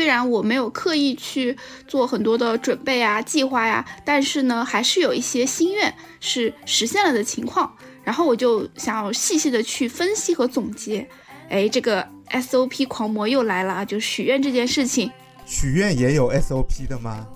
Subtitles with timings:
[0.00, 1.54] 虽然我没有刻意去
[1.86, 7.70] 做很多的准备啊、计划呀，但是呢，还是有一些心愿是实现了的情况。
[8.02, 11.06] 然后我就想要细细的去分析和总结。
[11.50, 13.84] 哎，这个 SOP 狂魔又来了啊！
[13.84, 15.12] 就许愿这件事情，
[15.44, 17.26] 许愿也有 SOP 的吗？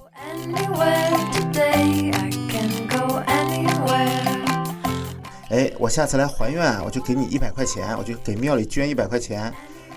[5.51, 9.53] 哎，我下次来还愿，我就给你一百块钱，我就给庙里捐一百块钱。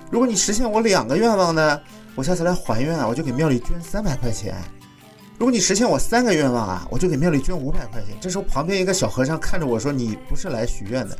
[0.10, 1.82] 如果你实现我两个愿望呢，
[2.18, 4.56] 我下次来还愿啊，我就给庙里捐三百块钱。
[5.38, 8.18] 如果你实现我三个愿望啊，我就给庙里捐五百块钱。
[8.20, 11.16] 这时候旁边一个小和尚看着我说：“你不是来许愿的，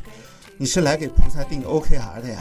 [0.56, 2.40] 你是来给菩萨定 OKR 的呀。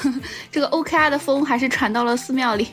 [0.50, 2.68] ”这个 OKR 的风还是传到了寺庙里。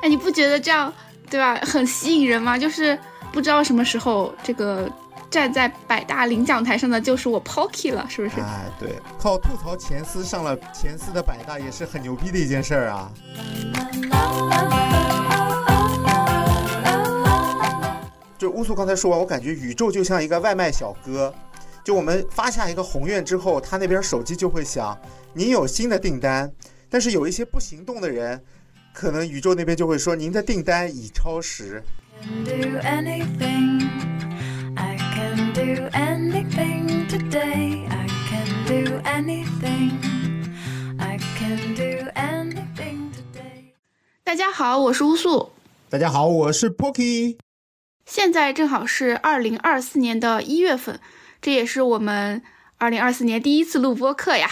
[0.00, 0.92] 哎，你不觉得这样？
[1.28, 1.56] 对吧？
[1.56, 2.56] 很吸引人吗？
[2.56, 2.96] 就是
[3.32, 4.88] 不知道什么时候，这个
[5.34, 8.40] 站在百大领奖台上的就是我 Pocky 了，是不是？
[8.40, 13.10] 哎，对，靠吐槽前司上了前四的百大也是很牛逼的一件事儿啊。
[18.38, 21.34] 就乌苏刚才说完，我感觉宇宙就像一个外卖小哥，
[21.82, 24.96] 就我们发下一个宏愿之后，他那边手机就会响，
[25.32, 26.48] 您有新的订单，
[26.88, 28.40] 但是有一些不行动的人。
[28.92, 31.82] 可能宇宙那边就会说您的订单已超时。
[44.22, 45.52] 大家好，我是乌素。
[45.88, 47.38] 大家好，我是 Pocky。
[48.04, 50.98] 现在正好是二零二四年的一月份，
[51.40, 52.42] 这也是我们
[52.76, 54.50] 二零二四年第一次录播课呀。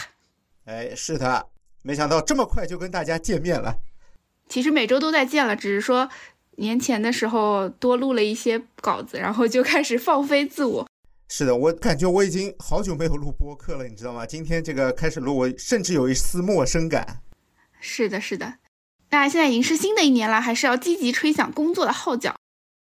[0.65, 1.49] 哎，是的，
[1.83, 3.77] 没想到这么快就跟大家见面了。
[4.49, 6.09] 其实每周都在见了，只是说
[6.57, 10.87] 年前的时候多录了一些稿子，然后就开始放飞自我。
[11.35, 14.27] 是的，我感觉我已经好久没有录播客了，你知道吗？
[14.27, 17.23] 今天这个开始录，我甚至有一丝陌生感。
[17.81, 18.57] 是的，是的。
[19.09, 22.35] 那现在已经是新的一年了，还是要积极吹响工作的号角。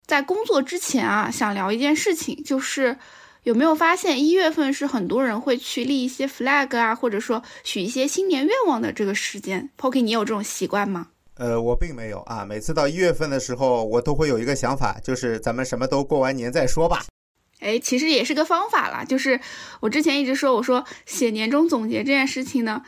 [0.08, 2.98] 在工作之前啊，想聊一件事情，就是
[3.44, 9.70] 有没有发现一月份是很多人会去立一些 flag 啊，或者说许一些新年愿望的这个时间。
[9.78, 11.10] Pocky，你有这种习惯吗？
[11.36, 12.46] 呃，我并没有啊。
[12.46, 17.04] 每次到一月份的时候，我都会有一个想法，就是咱们什么都过完年再说吧。
[17.60, 19.04] 哎，其实也是个方法啦。
[19.04, 19.40] 就是
[19.82, 22.84] 我之前一直说，我说写年终总结这件事情呢，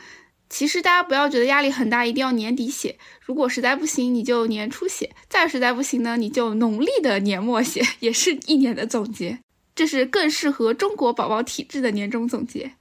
[0.48, 2.98] 其实大家不要觉得压力很大，一定要年底写。
[3.20, 9.38] 如果实在不行，你就年初写；再实在不行呢，你就农历的年末写， 也是一年的总结。
[9.74, 12.72] 这是更适合中国宝宝体质的年终总结。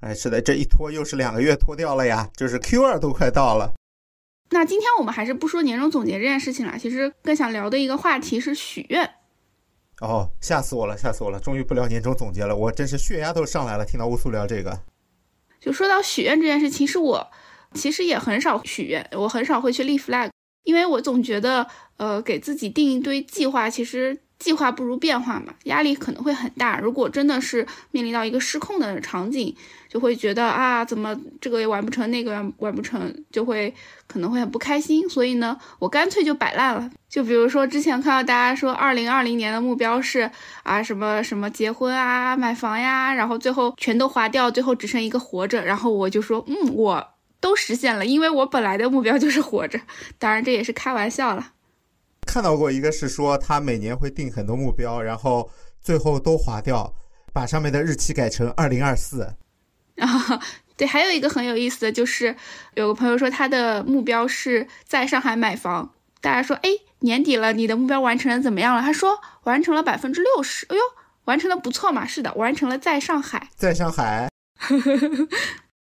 [0.00, 3.74] 哎，是的，这一拖又是两个月拖掉了呀，就是 Q 二都快到了。
[4.50, 9.10] 那今天我们还是不说年终总结这件事情了，其实更想聊的一个话题是许愿。
[10.00, 11.40] 哦，吓死我了，吓死我了！
[11.40, 13.84] 终于不聊年终总结了，我真是血压都上来了。
[13.84, 14.80] 听到乌苏聊这个，
[15.60, 17.30] 就说到许愿这件事，其实我
[17.74, 20.30] 其实也很少许愿，我很少会去立 flag，
[20.64, 21.66] 因为我总觉得，
[21.96, 24.18] 呃，给自己定一堆计划，其实。
[24.38, 26.78] 计划不如变化嘛，压力可能会很大。
[26.78, 29.52] 如果真的是面临到一个失控的场景，
[29.88, 33.72] 就会觉得啊，怎么这个也完不成，那个完完不成，就会
[34.06, 35.08] 可能会很不开心。
[35.08, 36.90] 所以呢，我干脆就摆烂了。
[37.08, 40.30] 就比如说之前看到大家说，二零二零年的目标是
[40.62, 45.64] 啊什么什么结婚啊、买房呀，然后最后全都划掉，最后只剩一个活着。
[45.64, 47.08] 然后我就说，嗯，我
[47.40, 49.80] 都实现了，因为我本来的目标就是活着。
[50.18, 51.52] 当然这也是开玩笑了。
[52.26, 55.48] 看到过一个是说他每年会定很多目标，然后
[55.80, 56.92] 最后都划掉，
[57.32, 59.26] 把上面的日期改成二零二四。
[59.98, 60.40] 啊，
[60.76, 62.34] 对，还有一个很有意思的就是，
[62.74, 66.70] 有个朋友说他的目标是在上海买房，大家说，哎，
[67.00, 68.82] 年底了，你的目标完成的怎么样了？
[68.82, 70.82] 他说完成了百分之六十，哎呦，
[71.24, 74.28] 完成的不错嘛，是的，完成了在上海，在上海。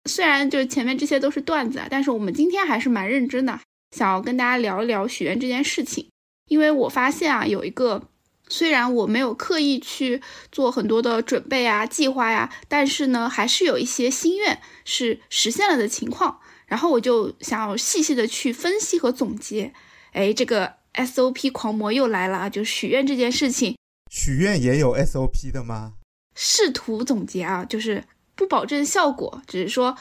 [0.09, 3.59] 虽然就是前面这些都是段子啊，但是我们今天还是蛮认真的，
[3.95, 6.09] 想要跟大家聊一聊许愿这件事情。
[6.49, 8.09] 因为我发现啊，有一个
[8.51, 10.21] 虽然我没有刻意去
[10.51, 16.39] 做很多的准备啊、计划呀，但是呢，还是有一些心愿是实现了的情况。
[16.67, 19.73] 然后我就想要细细的去分析和总结。
[20.11, 22.49] 哎，这个 SOP 狂魔又来了啊！
[22.49, 23.77] 就许愿这件事情，
[24.11, 25.93] 许愿也有 SOP 的吗？
[26.35, 28.03] 试图总结啊，就是
[28.35, 29.97] 不保证效果，只是说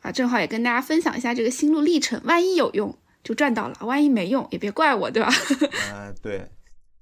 [0.00, 2.98] 啊，正好也跟大家分享一下这个心路历程，万一有用。
[3.24, 5.32] 就赚到了，万一没用也别怪我，对吧？
[5.92, 6.50] 嗯， 对，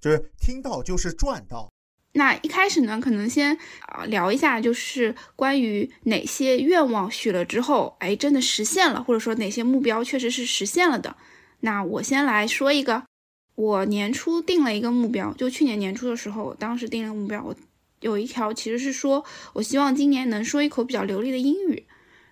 [0.01, 1.69] 就是听到就是赚到。
[2.13, 11.17] 那一开始呢，可能先啊聊一下，就是关于哪些愿望许了之后，哎，真的实现了，或者说哪些目标确实是实现了的。
[11.61, 13.05] 那我先来说一个，
[13.55, 17.55] 我年初定了一个目标，就去年年初的时候，我当时定了目标，我
[18.01, 21.87] 有一条其实是说我希望今年能说一口比较流利的英语。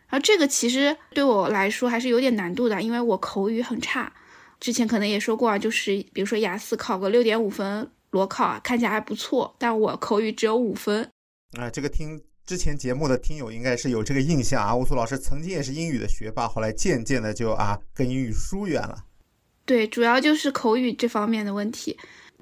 [0.09, 4.13] 然后这个其实对我来说还是有点难度的，因为我口语很差。
[4.61, 11.09] 之前可能也说过啊，就是比如说雅思考个六点五分裸考啊，看起来还不错，但我口语只有五分。
[11.59, 14.75] 啊，这个听之前节目的听友应该是有这个印象啊。
[14.75, 19.05] 乌苏老师曾经也是英语的学霸，后来渐渐的就啊跟英语疏远了。
[19.65, 21.97] 对，主要就是口语这方面的问题。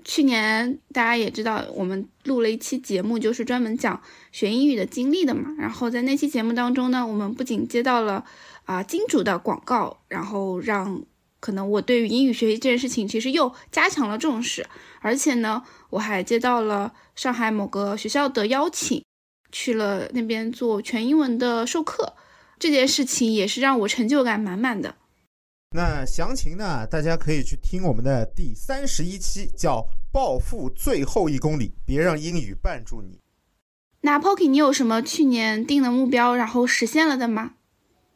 [0.04, 5.52] 去年大家也知道，我们录了一期节目，就是专门讲学英语的经历的嘛。
[5.58, 8.24] 然后在那期节目当中呢，我们不仅接到了
[8.64, 11.02] 啊金主的广告，然后让
[11.46, 14.66] 可能我对于英语学习这件事情其实又加强了重视，
[15.00, 19.00] 而且呢，我还接到了上海某个学校的邀请，
[19.52, 22.14] 去了那边做全英文的授课，
[22.58, 24.96] 这件事情也是让我成就感满满的。
[25.70, 26.84] 那详情呢？
[26.84, 29.76] 大家可以去听我们的第三十一期，叫
[30.10, 33.20] 《暴富最后一公里》，别让英语绊住你。
[34.00, 37.52] 那 Pocky，你有什么去年定的目标，然后实现了的吗？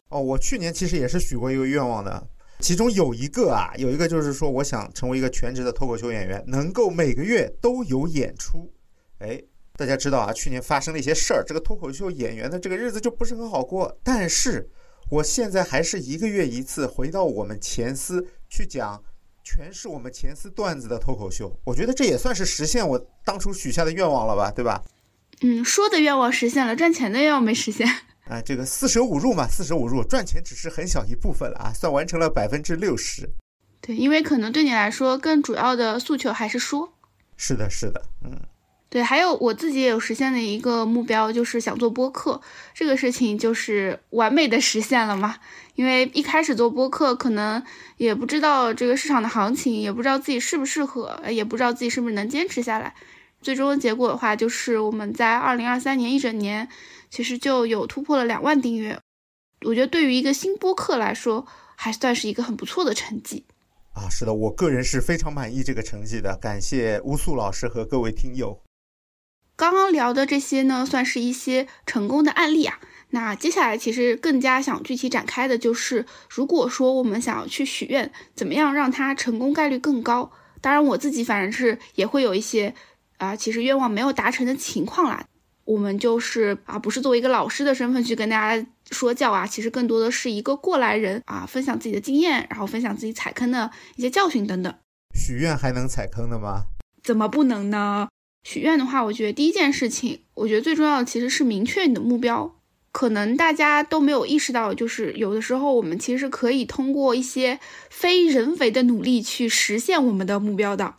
[0.08, 2.26] 哦，我去年其实也是许过一个愿望的，
[2.60, 8.72] 其中有一个啊，有一个就是说，我想成为一个全职的脱口秀演员，能够每个月都有演出。
[9.18, 9.42] 哎，
[9.76, 14.70] 大家知道啊，去年发生了一些事儿，这个脱口秀演员的这个日子就不是很好过，但是。
[15.10, 19.02] 我现在还是一个月一次回到我们前司去讲
[19.42, 24.84] 全是我们前司段子的脱口秀，我觉得这也算是实现我当初许下的愿望了吧，对吧？
[25.40, 27.88] 嗯，说的愿望实现了，赚钱的愿望没实现。
[28.30, 33.28] 哎，这个四舍五入嘛，四舍五入，赚钱只是很小一部分了啊，算完成了百分之六十。
[33.80, 36.92] 对，因为可能对你来说更主要的诉求还是说。
[37.36, 38.38] 是的，是的，嗯。
[38.88, 42.40] 对，还有我自己也有实现的一个目标，就是想做播客，
[42.74, 45.36] 这个事情就是完美的实现了嘛。
[45.76, 47.62] 因为一开始做播客，可能
[47.98, 52.92] 也不知道这个市场的行情，也不知道自己适不适合，也不知道自己是不是能坚持下来。
[53.40, 56.68] 最终的结果的话，就是我们在二零二三年一整年，
[57.10, 58.98] 其实就有突破了两万订阅。
[59.66, 61.46] 我觉得对于一个新播客来说，
[61.76, 63.44] 还算是一个很不错的成绩。
[63.92, 68.62] 啊，是的，我个人是非常满意这个成绩的，感谢乌素老师和各位听友。
[69.56, 72.78] 刚刚聊的这些呢，算是一些成功的案例啊。
[73.10, 80.30] 那接下来其实更加想具体展开的就是，如果说我们想要去许愿，怎么样让它成功概率更高？
[80.62, 82.74] 当然，我自己反正是也会有一些
[83.18, 85.26] 啊，其实愿望没有达成的情况啦。
[85.70, 94.74] 我们就是啊，不是作为一个老师的身份去跟大家说教啊，其实更多的是一个过来人啊，分享自己的经验，然后分享自己踩坑的一些教训等等。
[95.14, 96.64] 许愿还能踩坑的吗？
[97.04, 98.08] 怎么不能呢？
[98.42, 102.56] 许愿的话，我觉得第一件事情，我觉得最重要的其实是明确你的目标。
[102.90, 110.96] 可能大家都没有意识到，就是有的时候我们其实可以通过一些非人为的努力去实现我们的目标的。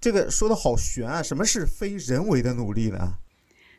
[0.00, 1.22] 这个说的好悬啊！
[1.22, 3.16] 什么是非人为的努力呢？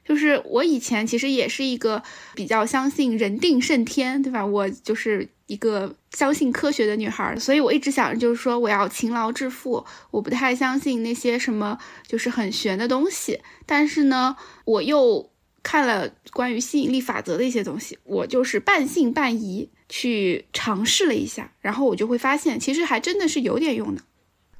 [0.05, 2.01] 就是我以前其实也是一个
[2.35, 4.45] 比较相信人定胜天，对吧？
[4.45, 13.41] 我就是一个相信科学的女孩，所以我一直想着就是说我要勤劳致富，我不太相信那些什么就是很玄的东西。
[13.65, 15.31] 但是呢，我又
[15.63, 24.03] 看了关于吸引力法则的一些东西，我就是半信半疑去尝试了一下，然后我就会发现其实还真的是有点用的。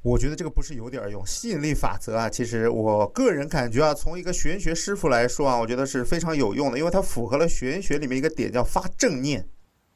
[0.06, 9.50] 我觉得这个不是有点用，吸引力法则啊，其实我个人感觉啊，从一个玄学师傅来说啊，我觉得是非常有用的，因为它符合了玄学里面一个点，叫发正念。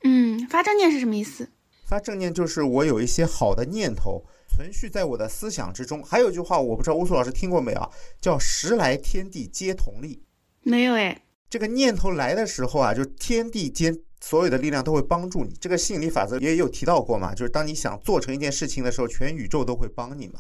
[0.04, 1.48] 嗯，发正念是什么意思？
[1.86, 6.04] 发正念就是我有一些好的念头存续在我的思想之中。
[6.04, 7.88] 还有一句话，我不知道乌苏老师听过没有啊？
[8.20, 10.24] 叫“时来天地皆同力”。
[10.66, 11.22] 没有哎。
[11.52, 13.96] 这个念头来的时候啊，就天地间。
[14.22, 17.34] 所有的力量都会帮助你，这个吸引力法则也有提到过嘛？
[17.34, 20.40] 就是当你想做成一件事情的时候，全宇宙都会帮你嘛。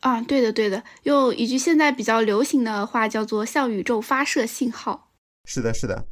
[0.00, 5.10] 啊，对的，对的，用一句现在比较流行的话叫做“向宇宙发射信号”。
[5.44, 6.06] 是的，是的。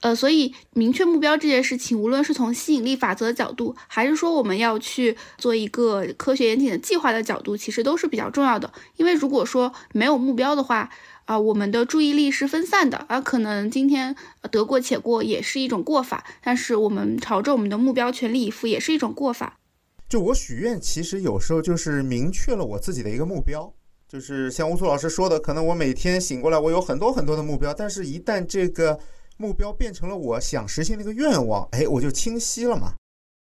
[0.00, 8.70] 呃，所以明确目标这件事情，无论是从吸引力法则的角度，还是说我们要去做一个科学严谨的计划的角度，其实都是比较重要的。
[8.96, 10.90] 因为如果说没有目标的话，
[11.26, 14.14] 啊，我们的注意力是分散的，啊，可能今天
[14.50, 19.58] 得过且过也是一种过法，但是我们朝着我们的目标全力以赴也是一种过法。
[20.08, 23.72] 就我许愿，其实有时候就是明确了我自己的一个目标，
[24.06, 29.00] 就是像乌苏老师说的，可能我每天醒过来，我有很多很多的目标，但是一旦这个
[29.38, 32.92] 目标变成了我想实现的一个愿望，哎，我就清晰了嘛。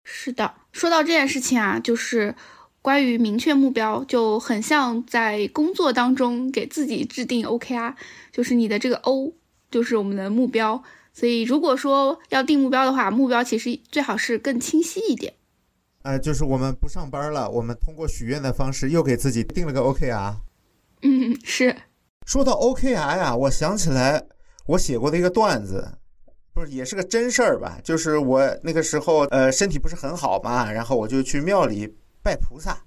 [0.03, 2.35] 是的，说到这件事情啊，就是。
[2.81, 7.93] 关于明确目标，就很像在工作当中给自己制定 OKR，
[8.31, 9.33] 就是你的这个 O
[9.69, 10.81] 就是我们的目标。
[11.13, 15.33] 所以如果说要定目标的话，目标其实最好是更清晰一点。
[16.03, 20.35] 呃，就是我们不上班了，我们通过许愿的方式又给自己定了个 OKR。
[21.01, 21.75] 嗯，是。
[22.25, 24.23] 说到 OKR 呀，我想起来
[24.67, 25.97] 我写过的一个段子。
[26.53, 27.79] 不是也是个真事儿吧？
[27.83, 32.77] 就是我那个时候呃身体不是很好嘛，然后我就去庙里拜菩萨，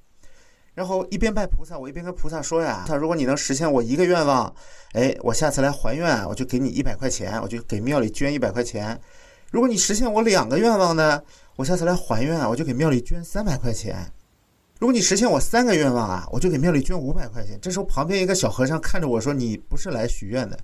[0.75, 4.55] 然后一边拜菩萨，我一边跟菩萨说呀：“他如果你能实现我一个愿望，
[4.93, 8.99] 哎，我下次来还愿，我就给你一百块钱，我就给庙里捐一百块钱。
[9.51, 11.23] 如果你实现我两个愿望呢，
[11.57, 14.11] 我下次来还愿，我就给庙里捐三百块钱。
[14.79, 20.59] 如果你实现我三个愿望啊，我就给庙里捐五百块钱。”这时候旁边一个小和尚看着我说：“你不是来许愿的，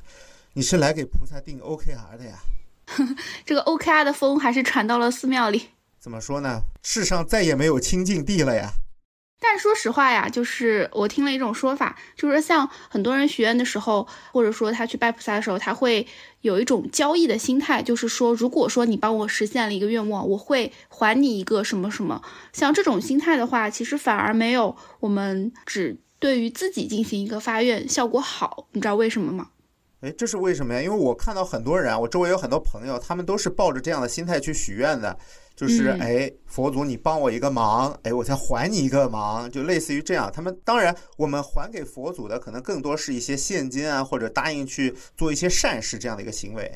[0.54, 2.38] 你是来给菩萨定 OKR 的呀。
[3.44, 5.68] ”这个 OKR 的风还是传到了寺庙里。
[6.00, 6.62] 怎么说呢？
[6.82, 8.70] 世上再也没有清净地了呀。
[9.40, 16.06] 但说实话呀，就是我听了一种说法，就是像很多人许愿的时候，或者说他去拜菩萨的时候，他会
[16.40, 22.22] 有一种交易的心态，就是说，如果说你帮我实现了一个愿望，我会还你一个什么什么。
[22.52, 28.66] 像这种心态的话，其实反而没有我们只对于自己进行一个发愿效果好。
[28.72, 29.50] 你知道为什么吗？
[30.00, 30.80] 哎，这是为什么呀？
[30.80, 35.18] 因为我看到很多人啊，我周围有很多朋友，他们都是抱着这样的心态去许愿的。
[35.56, 40.30] 就是哎，佛祖，你帮我一个忙，哎，我才还你一个忙，就类似于这样。
[40.32, 46.70] 他们当然，我们还给佛祖的可能更多是一些现金啊，或者答应去做一些善事这样的一个行为。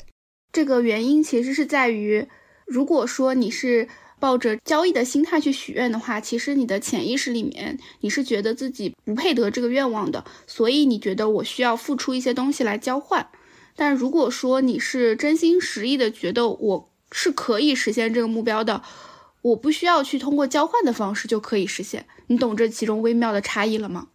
[0.51, 2.27] 这个原因其实是在于，
[2.67, 3.87] 如果说你是
[4.23, 13.27] 抱着交易的心态去许愿的话，其实你的潜意识里面你是觉得自己不配得这个愿望的，所以你觉得我需要付出一些东西来交换。
[13.75, 16.89] 但如果说你是真心实意的觉得我。
[17.15, 18.81] 是可以实现这个目标的，
[19.43, 22.07] 我不需要去通过交换的方式就可以实现。
[22.25, 24.07] 你懂这其中微妙的差异了吗？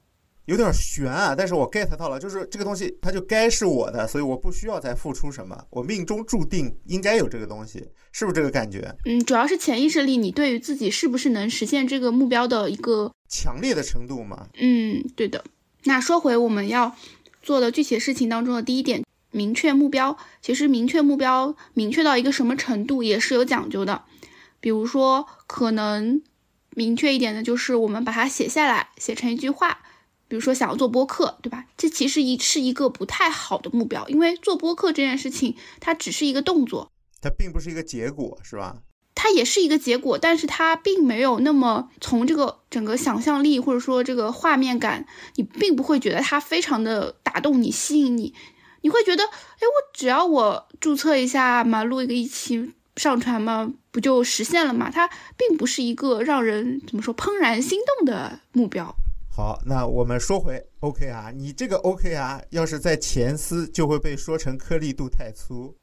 [0.48, 8.96] 有点悬啊，但是我 get 到了，就是这个东西它就该是我的，所以我不需要再付出什么，我命中注定应该有这个东西，是不是这个感觉？
[9.04, 14.46] 嗯，主要是潜意识里你对于自己是不是能实现这个目标的一个强烈的程度嘛？
[14.58, 15.44] 嗯，对的。
[15.84, 16.96] 那说回我们要
[17.42, 19.04] 做的具体事情当中的第一点。
[19.30, 24.04] 明确目标，其实明确目标，明确到一个什么程度也是有讲究的。
[24.58, 26.22] 比如说，可能
[26.70, 29.80] 明确一点的就是我们把它写下来，写成一句话。
[30.28, 31.64] 比如说，想要做播客，对吧？
[31.76, 38.76] 这其实一是一个不太好的目标，因为做播客这件事情，它只是一个动作，它并不是一个结果，是吧？
[39.14, 48.32] 它也是一个结果，但是它并没有那么从这个整个想象力或者说这个画面感，你并不会觉得它非常的打动你、吸引你。
[48.82, 49.30] 你会觉得，哎，
[49.62, 54.88] 我只要我注册一下嘛，录一个一期上传嘛，不就实现了嘛？
[54.88, 58.94] 它并不是一个让人怎么说怦然心动的目标。
[59.38, 65.76] 好，那我们说回 OK 啊，你这个 OK 啊，要是在前司就会被说成颗粒度太粗。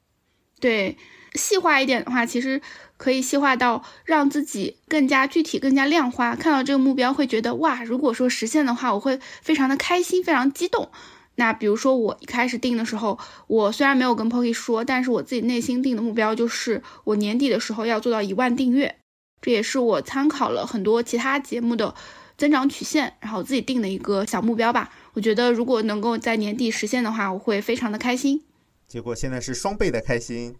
[0.60, 0.98] 对，
[1.36, 2.60] 细化一点的话，其实
[2.98, 6.36] 可以细化到让自己更加具体、更加量化。
[6.36, 10.90] 看到这个目标，会觉得哇，如果说实现的话，我会非常的开心，非常激动。
[11.36, 18.96] 那比如说我一开始定的时候，我虽然没有跟 Pocky 说，但是我自己内心定的目标就是我年底的时候要做到一万订阅，
[19.40, 21.94] 这也是我参考了很多其他节目的
[22.36, 24.90] 增长曲线，然后自己定的一个小目标吧。
[25.14, 28.42] 我觉得如果能够在年底实现的话，我会非常的开心。
[28.86, 30.56] 结果现在是双倍的开心。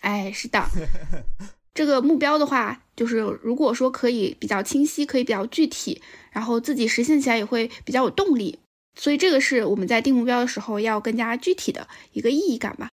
[0.00, 0.64] 哎，是的，
[1.74, 8.58] 这个目标的话，就是如果说可以比较清晰，可以比较具体，然后自己实现起来也会比较有动力。
[8.98, 12.88] 所以这个是我们在定目标的时候要更加具体的一个意义感吧。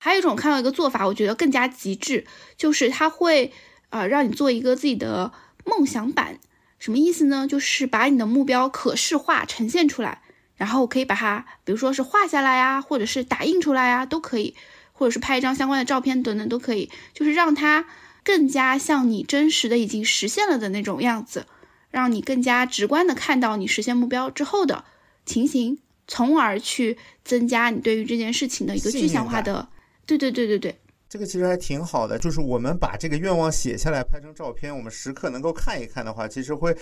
[0.00, 3.52] 还有一种看到一个做法，我觉得更加极致，就是它会
[3.90, 5.32] 呃让你做一个自己的
[5.64, 6.38] 梦想版。
[6.78, 7.46] 什么意思呢？
[7.46, 10.22] 就是把你的目标可视化呈现出来，
[10.56, 14.54] 然后可以把它，比如说是画下来呀，或者是打印出来呀，都可以，
[14.92, 17.86] 或者是拍一张相关的照片等等都可以，就是让它
[18.22, 21.46] 更加像你真实的已经实现了的那种样子，
[21.90, 24.84] 让你更加直观的看到你实现目标之后的。
[25.26, 29.68] 情形，从而去增加你对于这件事情的一个具象化的，
[30.06, 32.18] 对对对对对，这个其实还挺好的。
[32.18, 36.76] 就是我们把这个愿望写下来，拍成照片，我们时刻能够看一看的话，其实会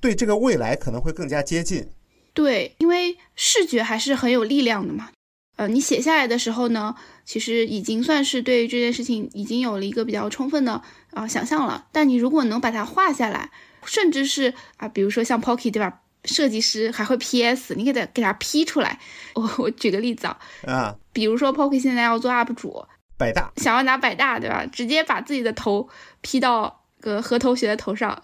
[0.00, 1.88] 对这个未来可能会更加接近。
[2.34, 5.10] 对，因为视觉还是很有力量的嘛。
[5.56, 11.86] 呃，你写下来的时候呢，其实已经算是对这件事情已经有了一个比较充分的啊想象了。
[11.92, 13.50] 但你如果能把它画下来，
[13.84, 16.00] 甚至是啊，比如说像 Pocky 对吧？
[16.24, 18.98] 设计师还会 PS，你给他给他 P 出来。
[19.34, 22.82] 我我举个例子啊，啊，比如说 Pocky 现在要做 UP 主，
[23.16, 24.66] 百大想要拿百大，对吧？
[24.66, 25.88] 直接把自己的头
[26.20, 28.20] P 到个何同学的头上，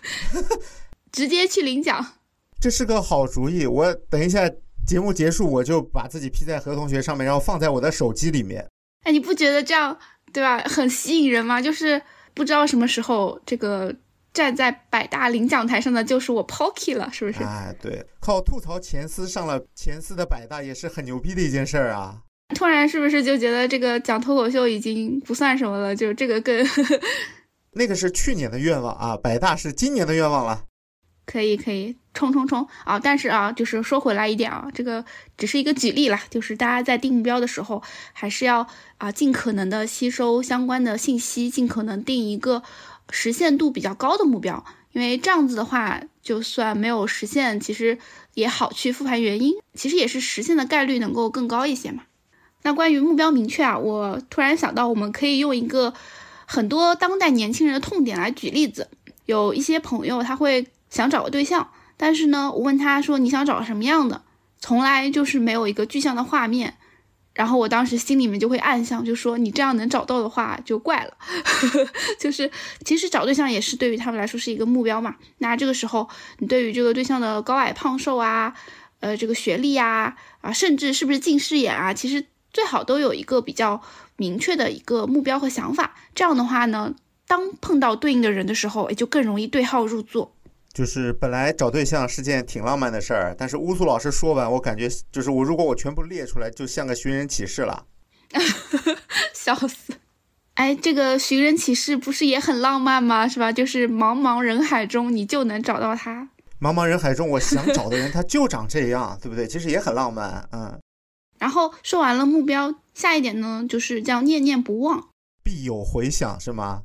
[1.12, 2.04] 直接去领奖。
[2.60, 3.66] 这是个好主意。
[3.66, 4.48] 我等一下
[4.86, 8.66] 节目结束，我就把自己 P 在何同学上面，然后放在我的手机里面。
[9.04, 9.96] 哎，你不觉得这样
[10.32, 10.58] 对吧？
[10.60, 11.60] 很吸引人吗？
[11.60, 12.00] 就是
[12.34, 13.94] 不知道什么时候这个。
[14.34, 17.42] 站在百大领奖台上的就是我 Pocky 了，是不是？
[17.42, 22.22] 哎，对，靠吐槽前司上了前司的百大也是很牛逼的一件事儿啊。
[22.54, 25.94] 突然是不是就觉得这个讲脱口秀已经不算什么了？
[25.94, 26.66] 就这个更
[27.72, 30.64] 那个是去年的愿望啊，百大是今年的愿望了。
[31.26, 32.98] 可以可以冲冲冲啊！
[32.98, 35.04] 但是啊，就是说回来一点啊，这个
[35.36, 37.82] 只是一个举例啦，就是大家在定目标的时候，
[38.14, 42.62] 还是要啊尽可能的吸收相关的信息，尽可能定一个
[43.10, 47.98] 实现度比较高的目标，因为这样子的话，就算没有实现，其实
[48.32, 52.04] 也好去复盘原因，其实也是实现的概率能够更高一些嘛。
[52.62, 55.94] 那关于目标明确啊，我突然想到，我们可以用一个
[56.46, 58.88] 很多当代年轻人的痛点来举例子，
[59.26, 60.66] 有一些朋友他会。
[60.90, 64.22] 想找个对象，但是呢，我问他说你想找什么样的，
[64.58, 66.78] 从来就是没有一个具象的画面。
[67.34, 71.12] 然后我当时心里面就会暗想，就说你这样能找到的话就怪了。
[72.18, 72.50] 就是
[72.86, 75.14] 其实找对象也是对于他们来说是一个目标嘛。
[75.36, 78.54] 那这个时候，你对于这个对象的高矮胖瘦啊，
[79.00, 82.24] 呃，这个学历呀，啊，甚至是不是近视眼啊，其实
[82.58, 83.80] 最好都有一个比较
[84.16, 85.94] 明确的一个目标和想法。
[86.12, 86.92] 这样的话呢，
[87.28, 90.34] 当碰到对应的人的时候，也就更容易对号入座。
[90.74, 97.84] 就是本来找对象是件挺浪漫的事儿，但是乌苏老师说完，我感觉就是我如果我全部列出来，就像个寻人启事了。
[99.32, 99.92] 笑死！
[100.54, 103.28] 哎，这个寻人启事不是也很浪漫吗？
[103.28, 103.52] 是吧？
[103.52, 106.28] 就是茫茫人海中，你就能找到他。
[106.60, 109.46] 茫茫人海中，我想找的人他就长这样，对不对？
[109.46, 110.76] 其实也很浪漫，嗯。
[111.38, 115.08] 然后说完了目标，下一点呢，就是叫念念不忘，
[115.42, 116.82] 必有回响，是吗？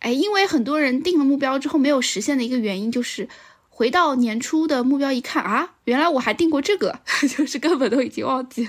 [0.00, 3.28] 哎，因为很多人定了目标之后没有实现的一个原因，就是
[3.68, 8.68] 回到年初的目标一看啊，原来我还定过这个， 就是根本都已经忘记。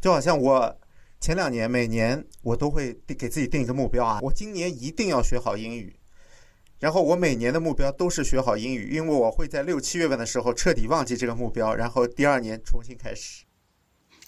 [0.00, 0.76] 就好像我
[1.20, 5.94] 前两年每年我都会给自己定一个目标啊，我今年一定要学好英语。
[6.80, 13.44] 然后我每年的目标都是学好英语，因为我会在六七月份的时候彻底忘记这个目标，然后第二年重新开始。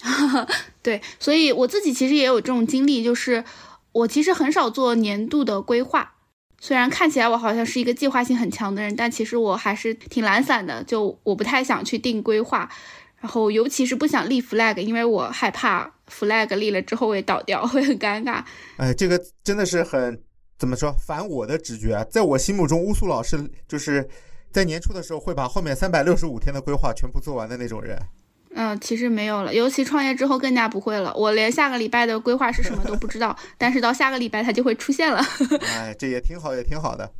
[0.83, 3.45] 对，所以我自己其实也有这种经历，就是。
[3.93, 6.13] 我其实很少做年度的规划，
[6.61, 10.81] 虽然看起来我好像是一个计划性很强的人，但其实我还是挺懒散的。
[10.85, 12.71] 就我不太想去定规划，
[13.19, 18.45] 然后尤其是不想立 flag，因为我害怕 flag 立了之后会倒掉， 会很尴尬。
[18.77, 20.23] 哎，这个真的是很
[20.57, 24.09] 怎么说反我的直觉啊，在我心目中，乌苏老师就是
[24.53, 27.99] 在年初的时候会把后面三百六十五天的规划全部做完的那种人。
[28.55, 31.15] 嗯，其实没有了，尤其创业之后更加不会了。
[31.15, 35.25] 我连下个礼拜的规划是什么都不知道，但是到下个礼拜它就会出现了。
[35.77, 37.13] 哎，这也挺好，也挺好的。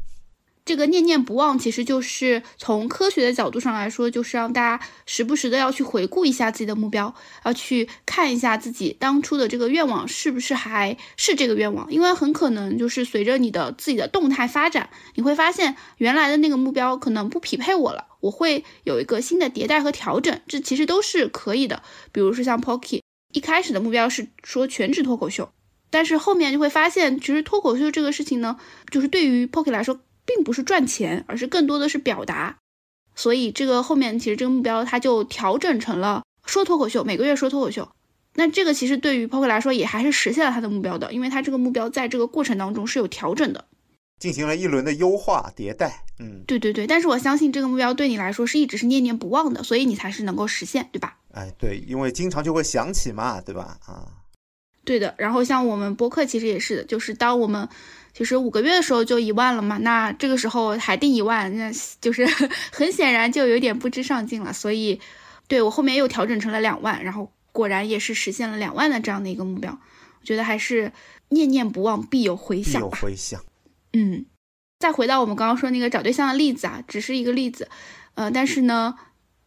[0.63, 7.13] 这个念念不忘，其实就是从科学的角度上来说，就是让大家时不时的要去回顾一下自己的目标，
[7.45, 21.83] 要去看一下自己当初的这个愿望是不是还是这个愿望，因为很可能就是随着你的自己的动态发展，你会发现原来的那个目标可能不匹配我了，我会有一个新的迭代和调整，这其实都是可以的。
[22.13, 23.01] 比如说像 Pocky
[23.33, 25.51] 一开始的目标是说全职脱口秀，
[25.91, 28.59] 但是后面就会发现，其实脱口秀这个事情呢，
[28.91, 30.01] 就是对于 Pocky 来说。
[30.27, 32.59] 并不是赚钱，而是更多的是表达，
[33.17, 37.91] 所以这个后面其实这个目标它就调整成了说脱口秀，每个月说脱口秀。
[38.35, 43.65] 那这个其实对于 Poke 来说也还是实现了他的目标的，因为他这个目标在这个过程当中是有调整的，
[44.21, 46.05] 进行了一轮的优化迭代。
[46.21, 51.17] 嗯，对对对，但是我相信这个目标对你来说是一直是念念不忘的，所以你才是能够实现，对吧？
[51.33, 53.77] 哎，对，因为经常就会想起嘛，对吧？
[53.85, 54.07] 啊，
[54.85, 55.13] 对的。
[55.19, 57.69] 然后像我们播客其实也是的，就是当我们。
[58.13, 62.27] 其实五个月的时候就一万了嘛，那这个时候还定一万，那就是
[62.73, 64.53] 很显然就有点不知上进了。
[64.53, 65.01] 所以，
[65.47, 69.71] 对我后面又调整成了两万，然后果然也是实现了两万的这样的一个目标。
[69.71, 70.93] 我觉得还是
[71.29, 72.99] 念念不忘必有回响吧。
[73.01, 73.41] 有回响。
[73.93, 74.27] 嗯，
[74.79, 77.69] 再回到我们刚刚说那个找对象的例子啊，只是一个例子，
[78.15, 78.97] 呃，但是呢。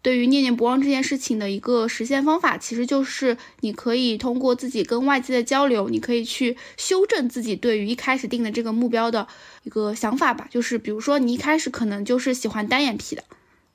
[0.03, 9.25] 对于念念不忘这件事情的一个实现方法，其实就是你可以通过自己跟外界的交流，你可以去修正自己对于一开始定的这个目标的
[9.63, 10.45] 一个想法吧。
[10.51, 13.23] 就是比如说，你一开始可能就是喜欢单眼皮的，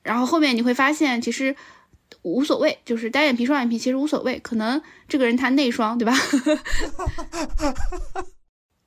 [0.03, 1.55] 然后后面你会发现其实
[2.21, 6.13] 无所谓，就是单眼皮、双眼皮其实无所谓，可能这个人他内双，对吧？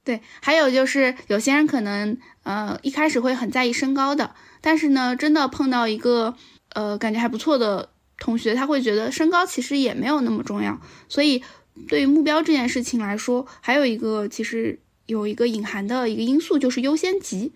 [0.05, 6.35] 对，还有就是有些人可能呃一开始会很在意身高的，但是呢，真的碰到一个。
[6.75, 10.81] 呃，感觉还不错的同学，他会觉得身高其实也没有那么重要。
[11.07, 11.43] 所以，
[11.87, 17.53] 对于目标这件事情来说，还有一个其实有一个隐含的一个因素，就是优先级。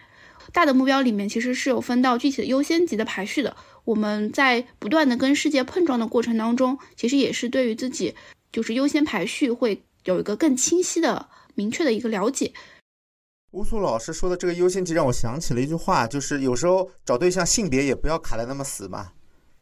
[0.52, 3.56] 大的目标里面其实是有分到具体的优先级的排序的。
[3.86, 8.14] 我们在不断的跟世界碰撞的过程当中，其实也是对于自己
[8.52, 11.26] 就是优先排序会有一个更清晰的、
[11.56, 12.52] 明确的一个了解。
[13.50, 19.12] 乌苏老师说的这个优先级让我想起了一句话，就是有时候找对象性别也不要卡的那么死嘛，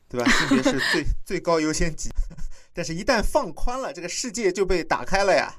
[0.09, 0.29] 对吧？
[0.31, 2.11] 性别是最 最高优先级，
[2.75, 5.55] 但是，一旦放宽了，这个世界就被打开了呀。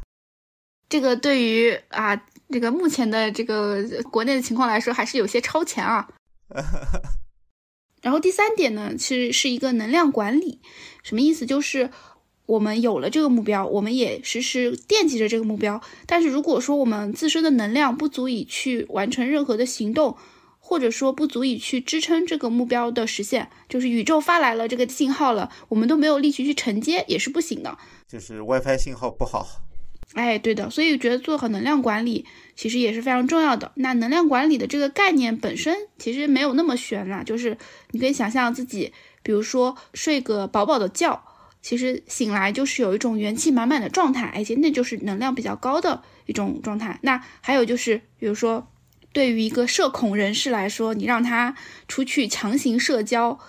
[0.89, 2.15] 这个对于啊，
[2.49, 6.09] 这个目前的这个国内的情况来说，还是有些超前啊。
[8.01, 10.61] 然后第三点呢，其实是一个能量管理，
[11.03, 11.45] 什么意思？
[11.45, 11.89] 就是
[12.45, 15.81] 我们有了这个目标，我们也时时惦记着这个目标。
[16.05, 20.15] 但是如果说我们自身的能量不足以去完成任何的行动，
[20.59, 27.77] 或者说不足以去支撑这个目标的实现，就是宇宙发来了这个信号了，我们都没有力气去承接，也是不行的。
[28.07, 29.47] 就是 WiFi 信号不好。
[30.13, 33.73] 哎，对的，所以觉得做好能量管理其实也是非常重要的。
[33.75, 37.57] 那能量管理的这个概念本身其实没有那么玄啦，就是
[37.91, 41.21] 你可以想象自己，比如说睡个饱饱的觉，
[41.65, 46.99] 其实醒来就是有一种元气满满的状态，而且那就是能量比较高的一种状态。
[47.01, 48.71] 那还有就是，比如说
[49.11, 51.55] 对于一个社恐人士来说，你让他
[51.87, 53.39] 出去强行社交，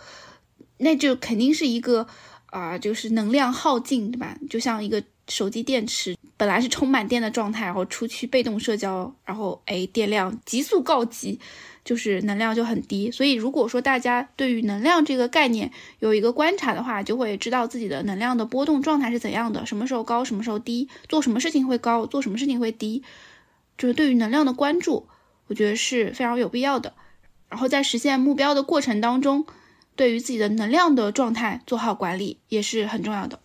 [0.78, 2.06] 那就肯定是一个
[2.46, 4.38] 啊，就是能量耗尽，对吧？
[4.48, 5.04] 就像一个。
[5.28, 11.40] 手机电池本来是充满电的状态，然后出去被动社交，然后哎电量急速告急，
[11.84, 13.10] 就是能量就很低。
[13.10, 23.02] 所以如果说大家对于能量这个概念有一个观察的话，就会知道自己的能量的波动状态是怎样的，什么时候高，什么时候低，做什么事情会高，做什么事情会低，
[23.76, 25.08] 就是对于能量的关注，
[25.48, 26.92] 我觉得是非常有必要的。
[27.48, 29.46] 然后在实现目标的过程当中，
[29.96, 33.40] 对于自己的能量的状态做好管理也是很重要的。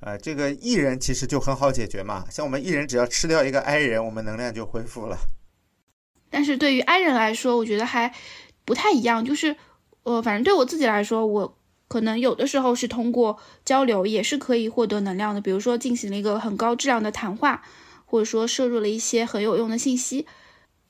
[0.00, 5.16] 呃，这个艺人其实就很好解决嘛，像我们艺人只要吃掉一个 I 人，我们能量就恢复了。
[6.28, 8.14] 但是对于 I 人来说，我觉得还
[8.66, 9.56] 不太一样，就是
[10.02, 17.62] 呃，反正对我自己来说，我可能有的时候是通过交流也是可以获得能量的，比如说进行了一个很高质量的谈话，
[18.04, 20.26] 或者说摄入了一些很有用的信息。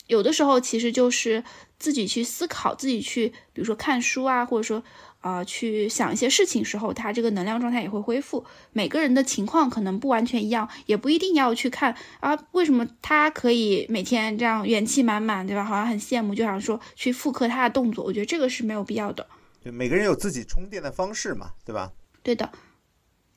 [0.08, 1.44] 有的时候其实就是
[1.78, 4.82] 自己去思考，自己去，比如说看书啊，或者说。
[5.26, 8.44] 啊，去想一些事情时候，他这个能量状态也会恢复。
[8.72, 12.38] 每个人的情况可能不完全一样，也不一定要去看啊。
[12.52, 15.64] 为什么他可以每天这样元气满满，对吧？
[15.64, 18.04] 好像很羡慕，就想说去复刻他的动作。
[18.04, 19.26] 我觉得这个是没有必要的。
[19.64, 21.90] 对，每个人有自己充电的方式嘛，对吧？
[22.22, 22.48] 对的。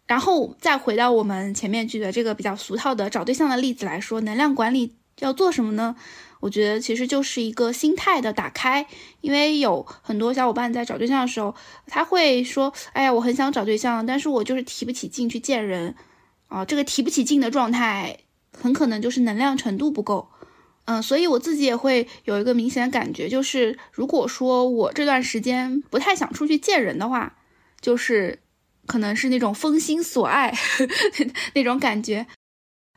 [0.06, 5.96] 然后再回到我们前面举的这个比较俗套的找对象的例子来说，能量管理要做什么呢？
[6.40, 8.88] 我觉得其实就是一个心态的打开，
[9.22, 11.54] 因为有很多小伙伴在找对象的时候，
[11.88, 15.96] 他会说：“哎呀，我很想找对象，但是我就是提不起劲去见人。”
[16.48, 18.20] 啊，这个提不起劲的状态，
[18.58, 20.30] 很可能就是能量程度不够。
[20.86, 27.36] 嗯，所以我自己也会有一个明显的感觉，就是如果说我这段时间不太想出去见人的话，
[27.82, 28.40] 就是
[28.88, 30.58] 可能是那种封心所爱
[31.54, 32.26] 那种感觉。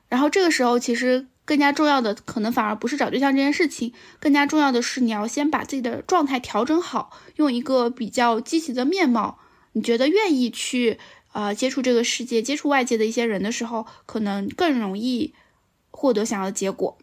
[0.08, 1.26] 然后这个时候其实。
[1.44, 9.38] 更加重要的可能反而不是找对象这件事情，更加重要的是你要先把自己的状态调整好，用一个比较积极的面貌，
[9.72, 10.98] 你觉得愿意去
[11.32, 15.34] 呃接触这个世界、接触外界的一些人的时候，可能更容易
[15.90, 16.96] 获得想要的结果。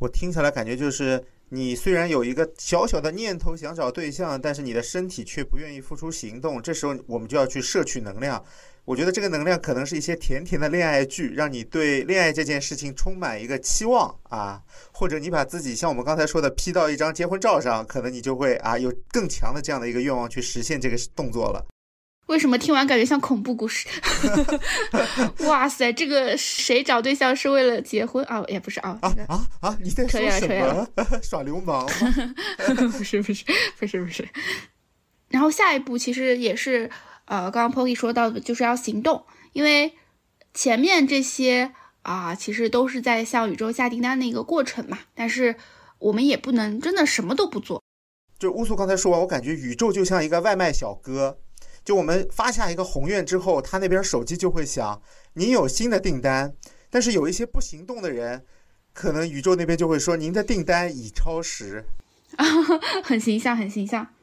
[0.00, 8.44] 我听起来感觉就是，你虽然有一个小小的念头想找对象，但是你的身体却不愿意付出行动，这时候我们就要去摄取能量。
[8.86, 14.60] 我觉得这个能量可能是一些甜甜的恋爱剧，让你对恋爱这件事情充满一个期望啊，
[14.92, 21.64] 或者你把自己像我们刚才说的 P 到一张结婚照上，可能你就会啊有更强的这样的一个愿望去实现这个动作了。
[22.26, 23.88] 为什么听完感觉像恐怖故事？
[25.48, 28.44] 哇塞，这个谁找对象是为了结婚啊？
[28.48, 29.78] 也不是啊啊啊啊！
[29.82, 30.86] 你在说什么？
[31.24, 31.86] 耍流氓？
[32.92, 33.44] 不是不是
[33.78, 34.28] 不是不是。
[35.28, 36.90] 然后下一步其实也是。
[37.26, 39.94] 呃，刚刚 Poki 说到的就是要行动，因为
[40.52, 44.98] 前面这些啊，其实都是在向宇宙下订单的一个过程嘛。
[45.14, 45.56] 但是
[45.98, 47.82] 我们也不能真的什么都不做。
[48.38, 51.38] 就乌苏刚才说完，我感觉宇宙就像一个外卖小哥，
[51.84, 55.00] 就我们发下一个宏愿之后，他那边手机就会响，
[55.34, 56.54] 您有新的订单。
[56.90, 58.44] 但是有一些不行动的人，
[58.92, 61.86] 可能宇宙那边就会说您的订单已超时。
[63.02, 64.13] 很形象，很形象。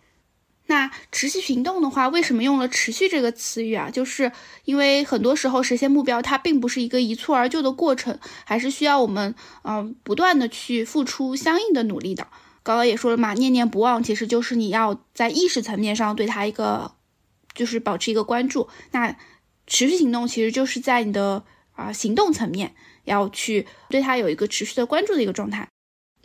[0.67, 3.89] 那持续行动的话，为什么用了“持续”这个词语啊？
[3.89, 4.31] 就是
[4.63, 12.27] 因为很多时候实现目标，它并不是一个一蹴而就的过程，还是需要我们嗯不断的去付出相应的努力的。
[12.63, 16.93] 刚刚也说了嘛，念念不忘，其实就是你要在意识层面上对它一个
[17.53, 18.69] 就是保持一个关注。
[18.91, 19.13] 那
[19.67, 21.43] 持续行动其实就是在你的
[21.73, 25.67] 啊行动层面要去对它有一个持续的关注的一个状态。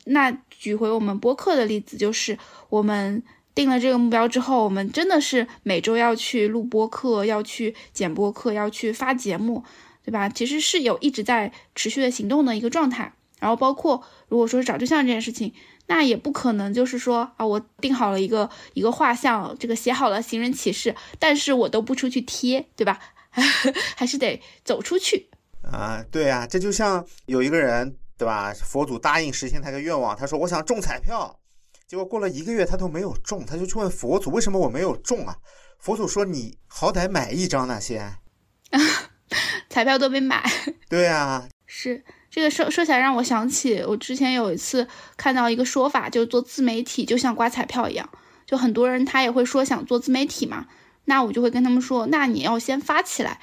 [0.04, 3.24] 那举回我们播客的例子，就是我们。
[3.56, 9.64] 定了这个目标之后，我们真的是每周要去录播课，要去剪播课，要去发节目，
[10.04, 10.28] 对吧？
[10.28, 13.14] 其实是有一直在持续的行动的一个状态。
[13.38, 15.52] 然后包括如果说是找对象这件事情，
[15.86, 22.98] 那也不可能就是说啊，我定好了一个一个画像，这个写好了寻人启事，但是我都不出去贴，对吧？
[23.96, 25.28] 还是得走出去
[25.62, 26.04] 啊。
[26.10, 28.52] 对啊，这就像有一个人，对吧？
[28.54, 31.38] 佛祖答应实现他个愿望，他说我想中彩票，
[31.88, 35.36] 结果过了一个月他都没有中，他就去问佛祖为什么我没有中啊？
[35.78, 38.14] 佛祖说你好歹买一张那些，
[39.70, 40.42] 彩票都没买。
[40.88, 42.04] 对啊，是。
[42.28, 48.06] 这个说说起来让我想起，我之前有一次看到一个说法，就是做自媒体就像刮彩票一样，
[48.44, 50.66] 就很多人他也会说想做自媒体嘛，
[51.06, 53.40] 那我就会跟他们说，那你要先发起来，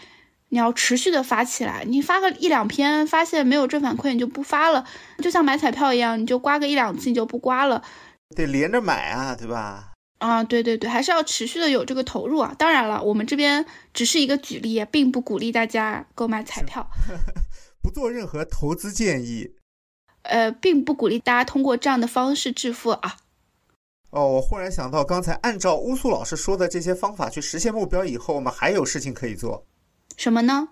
[0.50, 4.86] 你要持续的发起来，你发个一两篇，发现没有正反馈，你就不发了，
[5.20, 7.82] 就像买彩票一样，你就刮个一两次，你就不刮了，
[8.34, 9.92] 得连着买啊，对吧？
[10.20, 12.56] 啊，对对对，还是要持续的有这个投入啊。
[12.58, 16.88] 当然了，我们这边只是一个举例，并不鼓励大家购买彩票。
[17.84, 19.52] 不做任何投资建议，
[20.22, 23.18] 呃，并不鼓励大家通过这样的方式致富啊。
[24.12, 29.66] 哦，我忽然想到，刚才按照乌苏老师说的这些方法去实现目标以后，我们还有事情可以做。
[30.16, 30.70] 什么呢？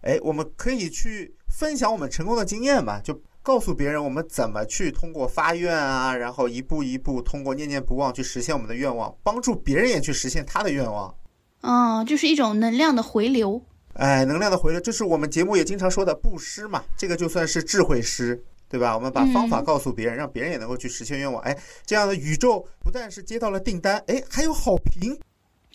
[0.00, 11.14] 哎，我们可以去分享我们成功的经验吧，就告诉别人我们怎么去通过发愿啊，然后一步一步通过念念不忘去实现我们的愿望，帮助别人也去实现他的愿望。
[11.60, 13.62] 嗯，就是一种能量的回流。
[13.92, 18.96] 哎，能量的回流，就是我们节目也经常说的布施嘛，这个就算是智慧施，对吧？
[18.96, 21.40] 我们把方法告诉别人，让别人也能够去实现愿望。
[21.44, 21.56] 哎，
[21.86, 25.16] 这样的宇宙不但是接到了订单，哎，还有好评。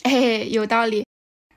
[0.04, 1.06] 哎，有道理。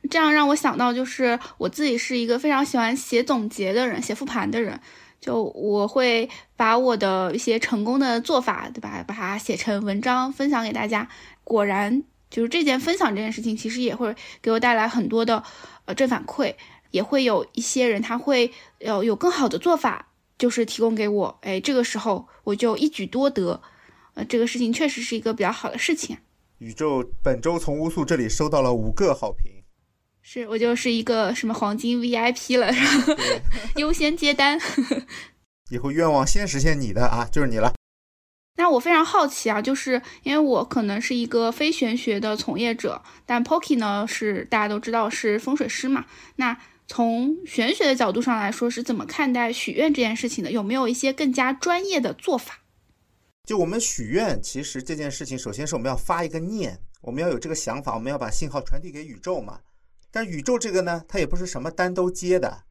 [0.08, 4.78] 这样让我想到，就是我自己是一个非常喜欢写总结的人，写复盘的人。
[5.24, 9.02] 就我会把我的一些成功的做法，对吧？
[9.08, 11.08] 把它写成文章分享给大家。
[11.44, 15.42] 果然，就是这件分享这件事情，其实也会给我带来很多的。
[15.86, 16.54] 呃，正反馈
[16.90, 21.38] 也会有一些人，他会有有更好的做法，就是提供给我。
[21.40, 23.62] 哎，这个时候我就一举多得。
[24.12, 26.18] 呃，这个事情确实是一个比较好的事情。
[26.58, 29.50] 宇宙本周从乌素这里收到了五个好评，
[30.26, 32.72] 是我就是一个什么黄金 VIP 了，
[33.76, 34.58] 优先接单。
[35.70, 37.74] 以后愿望先实现你的啊，就是你了。
[38.56, 46.06] 那我非常好奇啊，就是因为我可能是一个非玄学的从业者，但 Pocky 呢是大家都知道是风水师嘛。
[46.36, 46.58] 那
[46.88, 50.50] 从玄学的角度上来说，是怎么看待许愿这件事情的？
[50.50, 52.60] 有没有一些更加专业的做法？
[53.44, 59.60] 就我们许愿，其实这件事情，首先是我们要发一个念，我们要有这个想法，我们要把信号传递给宇宙嘛。
[60.14, 62.62] 但宇宙这个呢，它也不是什么单都接的。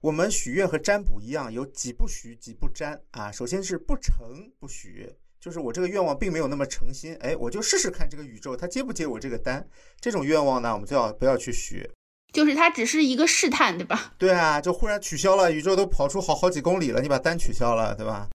[0.00, 3.32] 我们许愿和占卜一样，有几不许，几不占啊。
[3.32, 4.14] 首先是不成
[4.60, 5.12] 不许。
[5.40, 9.66] 就是我这个愿望并没有那么诚心，哎，我就试试看这个宇宙它接不接我这个单。
[9.98, 11.84] 这种愿望呢，我们最好不要去许？
[12.32, 14.14] 就是它只是一个试探，对吧？
[14.16, 18.28] 对啊，就忽然取消了，宇宙都跑出好好几公里了，你把单取消了，对吧？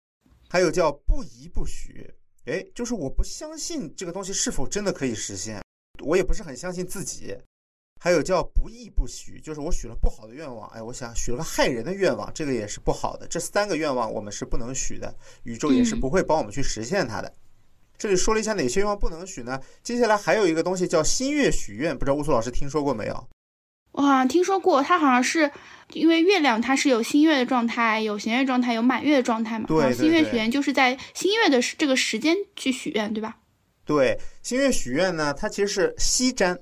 [0.50, 2.12] 还有叫不疑不许，
[2.46, 5.62] 哎，就是我不相信这个东西是否真的可以实现，
[6.02, 7.38] 我也不是很相信自己。
[7.98, 13.26] 还有叫不义不许，就是我许了不好的愿望，哎，我想许了个害人的愿望，这个也是不好的。
[13.26, 17.34] 这三个愿望我们是不能许的，宇宙也是不会帮我们去实现它的。
[17.98, 19.60] 这里说了一下哪些愿望不能许呢？
[19.82, 23.28] 接下来还有一个东西叫新月许愿，不知道乌苏老师听说过没有？
[23.90, 25.50] 我好像听说过，它好像是
[25.94, 29.64] 因为月亮它是有新月的状态，有弦月状态，有满月的状态嘛。
[29.66, 33.36] 对，新月许愿就是在新月的这个时间去许愿，对吧？
[33.84, 36.56] 对，新月许愿呢，它其实是西占。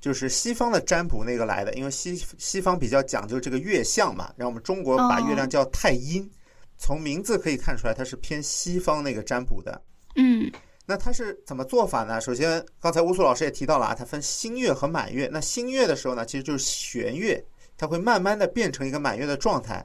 [0.00, 6.30] 就是西方的占卜那个来的，因为西西方比较讲究这个月相嘛，然后我们中国把月亮叫太阴，
[6.76, 9.82] 从名字可以看出来它是偏西方那个占卜的。
[10.14, 10.50] 嗯，
[10.86, 12.20] 那它是怎么做法呢？
[12.20, 15.28] 首先，刚才乌苏老师也提到了啊，它分新月和满月。
[15.32, 17.44] 那新月的时候呢，其实就是弦月，
[17.76, 19.84] 它会慢慢的变成一个满月的状态。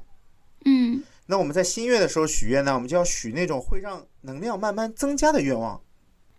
[0.65, 5.81] 嗯，那我们在新月的时候许愿呢，我们就要许那种会让能量慢慢增加的愿望。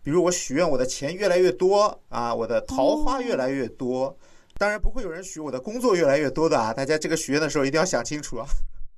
[0.04, 4.16] 比如我许愿我的钱越来越多啊，我的桃花越来越多。
[4.56, 8.46] 当然不会有人许我的工作越来越多的啊，大家这个许愿的时候一定要想清楚啊。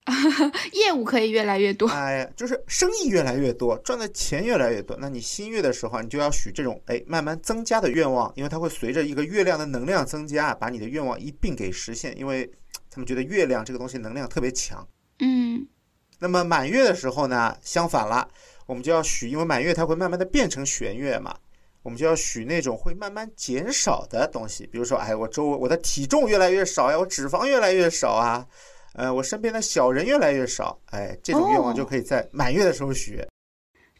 [0.73, 4.97] 业务可以越来越多，哎，就是生意越来越多，赚的钱越来越多。
[5.01, 12.17] 那你新月的时候，你就要许这种哎慢慢增加的愿望，因为它会随着一个月亮的能量增加，把你的愿望一并给实现。
[12.19, 12.49] 因为
[12.91, 14.87] 他们觉得月亮这个东西能量特别强。
[15.21, 15.67] 嗯。
[16.19, 18.29] 那么满月的时候呢，相反了。
[18.67, 21.35] 我们就要许，因为满月它会慢慢的变成弦月嘛，
[21.83, 28.45] 我们就要许那种会慢慢减少的东西，比如说，哎，我周围我的体重越来越少呀，我脂肪越来越少啊，
[28.95, 33.25] 呃，我身边的小人越来越少，哎，这种愿望就可以在满月的时候许。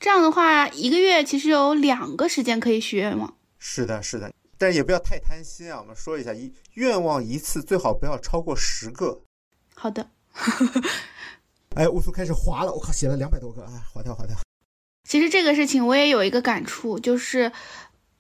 [0.01, 3.37] 这样的话，一个月其实有两个时间可以许愿望。
[3.59, 5.81] 是的，是的，但是也不要太贪心啊。
[5.81, 9.23] 我们说一下，一愿望一次最好不要超过十个。
[9.75, 10.11] 好的。
[11.77, 14.37] 哎，乌苏开始滑了，我靠，写了两百多个，啊，滑掉，滑掉。
[15.07, 17.53] 其实这个事情我也有一个感触，就是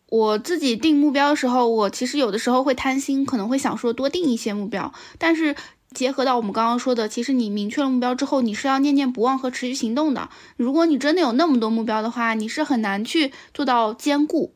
[0.08, 4.92] 我自己定目标的时候，我其实有的时候会贪心，可能会想说多定一些目标。
[5.18, 5.56] 但是
[5.94, 10.28] 结合到我们刚刚说的，其实你明确了目标之后，你是要念念不忘和持续行动的。
[10.56, 14.54] 如果你真的有那么多目标的话，你是很难去做到兼顾。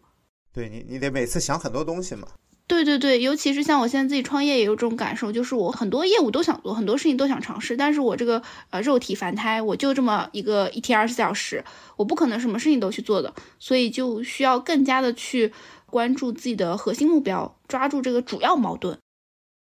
[0.53, 2.29] 对你，你得每次想很多东西嘛。
[2.71, 11.65] 对对对，尤其是像我现在自己创业，也有这种感受，就是我很多业务都想做，很多事情都想尝试，但是我这个呃肉体凡胎，我就这么一个一天二十四小时，
[11.97, 15.53] 我不可能什么事情都去做的，所以就需要更加的去
[15.87, 18.97] 关注自己的核心目标，抓住这个主要矛盾。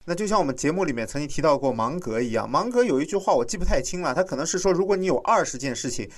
[0.05, 6.09] 那就像我们节目里面曾经提到过芒格一样，芒格有一句话我记不太清了，他可能是说，如果你有二十件事情。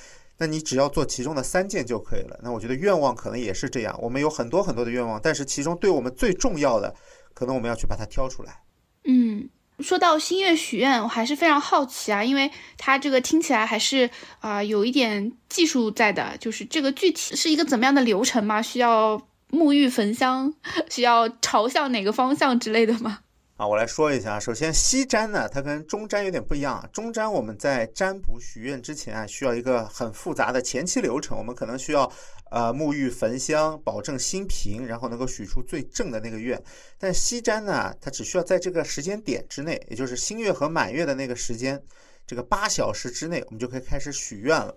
[0.42, 2.40] 那你只要做其中的三件就可以了。
[2.42, 6.96] 那我觉得愿望可能也是这样，我们有很多很多的愿望，但是其中对我们最重要的，
[7.36, 8.64] 可能我们要去把它挑出来。
[9.04, 18.60] 嗯，说到心愿许愿，我还是非常好奇啊，因为它这个听起来还是啊有一点技术在的，就是这个具体是一个怎么样的流程吗？
[18.64, 20.52] 需要沐浴焚香，
[20.90, 23.20] 需要朝向哪个方向之类的吗？
[23.62, 24.40] 啊，我来说一下。
[24.40, 26.84] 首先，西占呢，它跟中占有点不一样。
[26.92, 31.38] 中占我们在占卜许愿之前啊，需要一个很复杂的前期流程。
[31.38, 32.12] 我们可能需要
[32.50, 36.60] 呃沐浴焚香，保证心平，然后能够许出最正的那个愿。
[36.98, 41.80] 但西占呢，它只需要在这个时间点之内，也就是新月和满月的那个时间，
[42.26, 44.76] 这个八小时之内，我们就可以开始许愿了。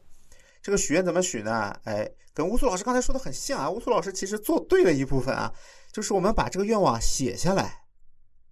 [0.61, 1.75] 这个许愿怎么许呢？
[1.85, 3.71] 哎，跟乌苏老师刚才说的很像啊。
[3.71, 5.51] 乌苏老师其实做对了一部分啊，
[5.91, 7.81] 就是我们把这个愿望写下来。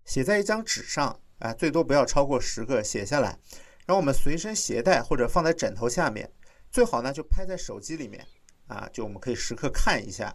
[0.04, 3.38] 写在一张纸上啊，最多不要超过十个，写下来，
[3.86, 6.30] 然后我们随身携带或者放在枕头下面，
[6.70, 8.26] 最好呢就拍在手机里面
[8.66, 10.34] 啊，就我们可以时刻看一下。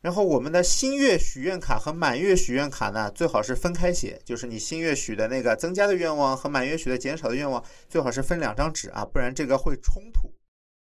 [0.00, 10.32] 然后我们的新月许愿卡和满月许愿卡呢，最好是分开写，就是你新月许的那个增加的愿望和满月许的减少的愿望，最好是分两张纸啊，不然这个会冲突，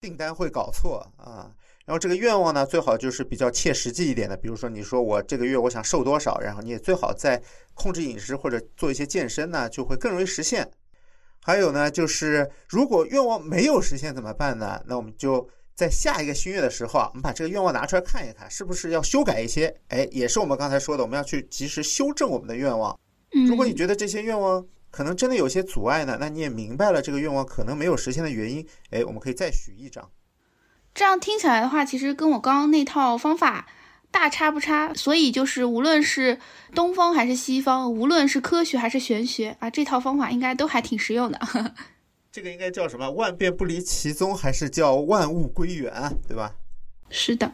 [0.02, 1.56] 订单会搞错啊。
[1.90, 7.42] 然后这个愿望呢，最好就是比较切实际一点的，比如说你说我这个月我想瘦多少，然后你也最好在
[7.74, 10.70] 控制饮食或者做一些健身呢，就会更容易实现。
[11.42, 14.80] 还有呢，就是如果愿望没有实现怎么办呢？
[14.86, 19.76] 那我们就在下一个新月的时候啊，我们把这个愿望拿出来看一看，是不是要修改一些？
[19.88, 22.96] 哎，也是我们刚才说的，我们要去及时修正我们的愿望。
[23.48, 30.08] 如果你觉得这些愿望可能真的有些阻碍呢，那你也明白了这个愿望可能没有实现的原因，哎，我们可以再许一张。
[31.00, 33.66] 这样听起来的话，其实跟我刚刚那套方法
[34.12, 34.94] 大差不差。
[34.94, 36.38] 所以就是无论是
[36.76, 41.40] 东方还是西方，无论是科学还是玄学啊，这套方法应该都还挺实用的。
[42.34, 43.10] 这个应该叫什么？
[43.12, 45.94] 万变不离其宗，还是叫万物归元，
[46.28, 46.54] 对吧？
[47.10, 47.50] 是的。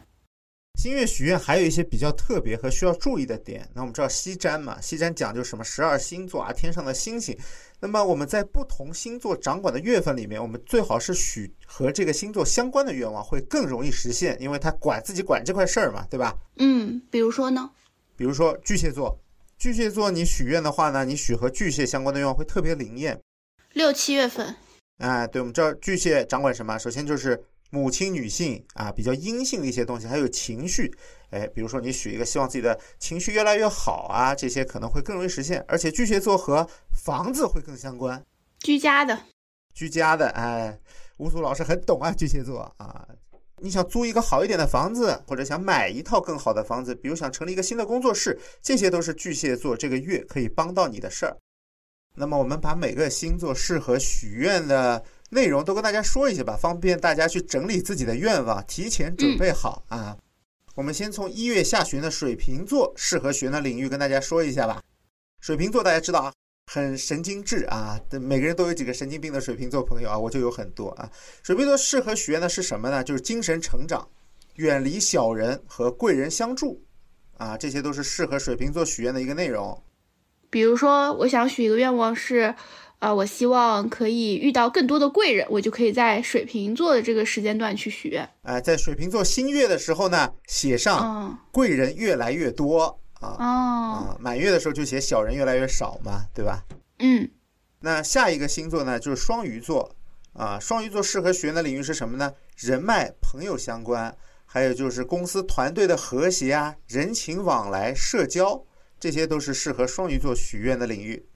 [0.80, 3.64] 星月许愿还有一些比较特别和需要注意的点。
[3.72, 5.62] 那我们知道西占嘛，西占讲究什么？
[5.62, 7.38] 十二星座啊，天上的星星。
[7.80, 16.36] 那么我们在不同星座掌管的月份里面，我们最好是许和这个星座相关的愿望，会更容易实现，因为他管自己管这块事儿嘛，对吧？
[16.56, 17.70] 嗯，比如说呢？
[18.16, 19.18] 比如说巨蟹座，
[19.58, 23.20] 巨蟹座你许愿的话呢，你许和巨蟹相关的愿望会特别灵验。
[23.72, 24.56] 六七月份。
[24.98, 26.78] 哎，对，我们知道巨蟹掌管什么？
[26.78, 27.44] 首先就是。
[27.70, 30.92] 母亲、女性啊，比较阴性的一些东西，还有情绪，
[31.30, 35.62] 哎，比如说你许一个希望自己的情绪越来越好啊，这些可能会更容易实现。
[35.66, 38.24] 而且巨蟹座和房子会更相关，
[38.60, 39.18] 居家的，
[39.74, 40.78] 居家的，哎，
[41.18, 43.06] 吴苏老师很懂啊，巨蟹座啊，
[43.58, 51.36] 你想租一个好一点的房子，或者想买一套更好的房子，比如想成立一个新的工作室，这些都是巨蟹座这个月可以帮到你的事儿。
[52.14, 55.04] 那么我们把每个星座适合许愿的。
[55.30, 60.16] 内容都跟大家说一下吧，方便大家去整理自己的愿望，提前准备好啊。
[60.76, 64.80] 我们先从一月下旬的水瓶座适合学的领域跟大家说一下吧。
[65.40, 66.32] 水瓶座大家知道啊，
[66.70, 71.10] 很神经质啊，每个人都有几个神经病的水瓶座朋友啊，我就有很多啊。
[71.42, 73.02] 水瓶座适合许愿的是什么呢？
[73.02, 74.06] 就是精神成长，
[74.54, 76.84] 远离小人和贵人相助
[77.38, 79.82] 啊，这些都是适合水瓶座许愿的一个内容。
[80.50, 82.54] 比如说，我想许一个愿望是。
[82.98, 88.28] 啊，我希望可以遇到更多的贵人，我就可以在水瓶座的这个时间段去许愿。
[88.42, 93.36] 哎，在水瓶座新月的时候呢，写上贵人越来越多啊。
[93.38, 94.16] 哦。
[94.18, 96.64] 满月的时候就写小人越来越少嘛，对吧？
[97.00, 97.30] 嗯。
[97.80, 99.94] 那下一个星座呢，就是双鱼座
[100.32, 100.58] 啊。
[100.58, 102.32] 双鱼座适合许愿的领域是什么呢？
[102.56, 104.16] 人脉、朋友相关，
[104.46, 108.64] 还有就是公司团队的和谐啊，人情往来、社交，
[108.98, 111.26] 这些都是适合双鱼座许愿的领域。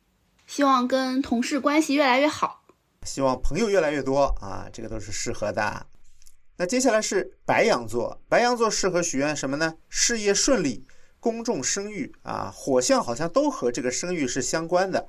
[0.51, 2.65] 希望跟同事关系越来越好，
[3.05, 5.87] 希望朋友越来越多啊，这个都是适合的。
[6.57, 9.73] 那接下来是白羊座，白羊座适合许愿什么呢？
[9.89, 10.85] 事业顺利、
[11.21, 15.07] 公众声誉啊，火象好像都和这个声誉是相关的。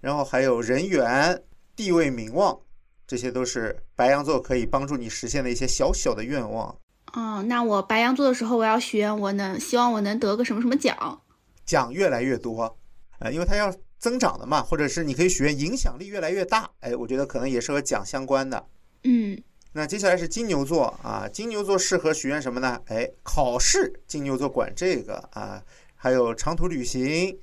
[0.00, 1.40] 然后还有人缘、
[1.76, 2.58] 地位、名望，
[3.06, 6.76] 这些都是白羊座可以帮助你实现的一些小小的愿望。
[7.12, 11.22] 哦，那我白羊座的时候，我要许愿，我能希望我能得个什么什么奖。
[11.64, 12.76] 奖越来越多，
[13.20, 18.66] 呃，因为他要增长的嘛，或者是你可以许愿影响力越来越大，哎，我觉得可能也是和奖相关的。
[19.04, 19.40] 嗯，
[19.72, 22.80] 那接下来是金牛座啊，金牛座适合许愿什么呢？
[22.86, 25.62] 哎，考试，金牛座管这个啊，
[25.94, 27.38] 还有长途旅行，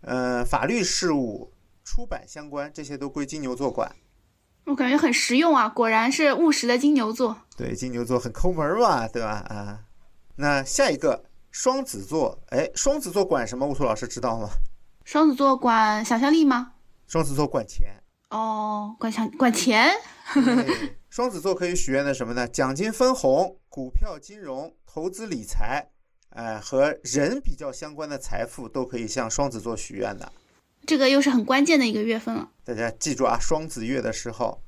[0.00, 1.52] 呃，法律事务、
[1.84, 3.94] 出版相关这些都归金牛座管。
[4.64, 7.36] 我感觉很实用啊，果然是务实的金牛座。
[7.56, 9.44] 对，金牛座很抠门儿嘛，对吧？
[9.48, 9.80] 啊，
[10.36, 13.66] 那下一个双子座，哎，双子座管什么？
[13.66, 14.48] 乌图老师知道吗？
[15.10, 16.74] 双子座管想象力吗？
[17.06, 17.94] 双子座管钱。
[18.28, 19.90] 哦，管想管钱。
[20.34, 22.46] 对 双子座可以许愿的什么呢？
[22.46, 25.88] 奖金分红、股票、金融、投资理财，
[26.36, 30.30] 哎、和人比较相关的财富都可以向双子座许愿的。
[30.86, 32.50] 这个又是很关键的一个月份了。
[32.62, 34.62] 大家记住啊，双子月的时候，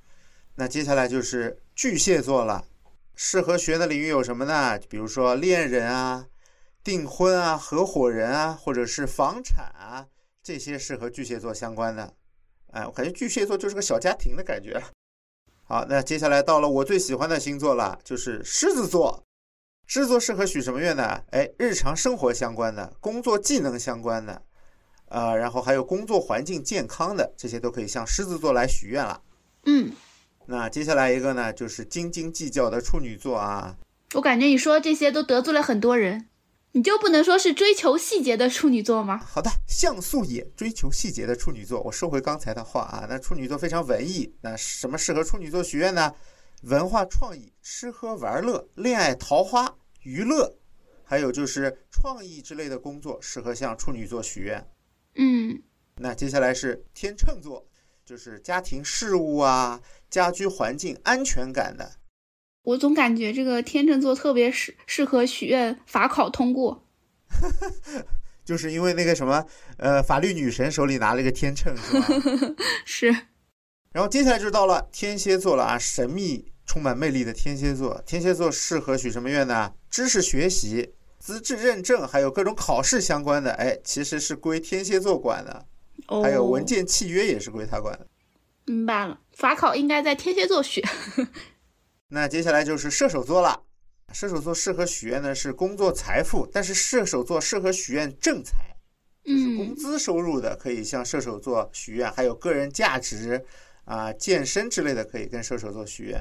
[0.55, 2.65] 那接下来就是巨蟹座了。
[3.15, 4.79] 适合学的领域有什么呢？
[4.89, 6.25] 比如说恋人啊、
[6.83, 10.07] 订婚啊、合伙人啊，或者是房产啊，
[10.43, 12.15] 这些是和巨蟹座相关的。
[12.73, 14.81] 哎，我感觉巨蟹座就是个小家庭的感觉。
[15.65, 19.25] 好，那接下来到了我最喜欢的星座了，就是狮子座。
[19.87, 21.23] 狮子座适合许什么愿呢？
[21.31, 24.43] 哎，日常生活相关的、工作技能相关的，
[25.07, 29.21] 呃，然后还有工作环境健康的，这些都可以向狮子座来许愿了。
[29.67, 29.93] 嗯，
[30.47, 33.77] 那接下来一个呢，就是斤斤计较的处女座啊。
[34.15, 36.29] 我感觉你说这些都得罪了很多人，
[36.73, 39.19] 你就不能说是追求细节的处女座吗？
[39.19, 43.07] 好的，像素也追求细节的处女座，我收回刚才的话啊。
[43.09, 46.15] 那处女座非常文艺，那什么适合处女座许愿呢？
[46.63, 50.59] 文化创意、吃喝玩乐、恋爱桃花、娱乐，
[51.03, 54.65] 还有就是创意之类的工作，适合向处女座许愿。
[55.17, 55.61] 嗯，
[55.97, 57.67] 那接下来是天秤座，
[58.05, 61.91] 就是家庭事务啊、家居环境安全感的。
[62.63, 66.87] 我总感觉这个天秤座特别适适合许愿法考通过。
[68.45, 69.47] 就是因为那个什么，
[69.77, 72.07] 呃，法律女神手里拿了一个天秤，是吧？
[72.85, 73.07] 是，
[73.93, 78.03] 然后接下来就到了天蝎座了啊，神秘、充满魅力的天蝎座。
[78.05, 79.73] 天蝎座适合许什么愿呢？
[79.89, 85.67] 知识学习、资质认证，还有各种考试相关的，哎，其实是归天蝎座管的。
[86.09, 88.07] 哦，还有文件契约也是归他管的。
[88.65, 90.85] 明白了，法考应该在天蝎座许。
[92.11, 93.63] 那接下来就是射手座了。
[94.13, 98.77] 射手座适合许愿的是工作财富，但是射手座适合许愿正财，
[99.25, 103.45] 就是工嗯，资收入的可以向射手座许愿，还有个人价值
[103.85, 106.21] 啊、健身之类的可以跟射手座许愿。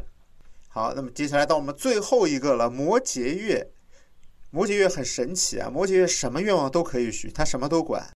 [0.67, 3.71] 好，那么接下来到我们最后一个了，摩羯月。
[4.51, 8.11] 摩羯月很神奇啊，摩羯月什么愿望都可以许，他什么都管。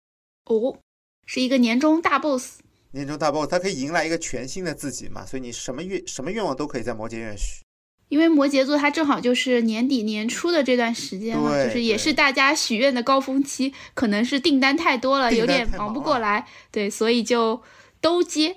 [0.46, 0.78] 哦，
[1.26, 2.60] 是一个年终大 boss。
[2.92, 7.63] 年终大 boss，他可以迎来一个全新的自己嘛，所以你什么愿什么愿望都可以在摩羯月许。
[8.14, 17.60] 因为摩羯座它正好就是年底年初的这段时间嘛，就是也是大家许愿的高峰期，可能是订单太多了，有点忙不过来，对，所以就
[18.00, 18.56] 都接。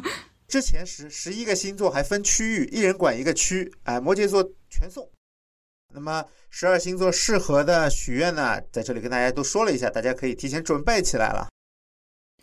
[0.46, 5.08] 之前十十一个星座还分区域，一人管一个区，哎，摩羯座全送。
[5.94, 11.48] 那么十二星座适合的许愿呢，在这里跟大家都说了一下，大家可以提前准备起来了。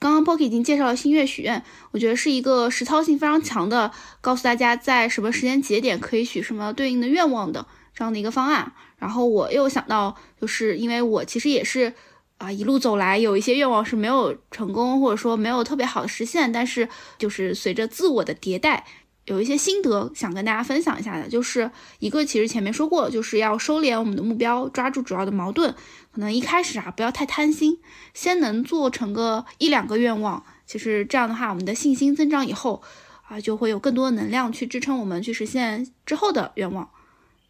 [0.05, 3.91] 刚刚 Poki 已经介绍了星月许愿，我觉得是一个实操性非常强的，
[4.21, 8.71] 告诉大家在什么时间节点可以许什么对应的愿望的这样的一个方案。
[8.99, 11.91] 然后我又想到，就是因为我其实也是
[12.37, 16.87] 啊、一路走来有一些愿望是没有成功，或者说没有特别好的实现，但是
[17.17, 18.85] 就是随着自我的迭代。
[19.25, 25.73] 有一些心得想跟大家分享一下的，就是一个其实前面说过，就是要收敛我们的目标，抓住主要的矛盾。
[26.11, 27.79] 可能一开始啊，不要太贪心，
[28.13, 32.83] 先能做成个一两个愿望，其实这样的话，我们的信心增长以后
[33.27, 36.89] 啊，就会有更多的能量去支撑我们去实现之后的愿望。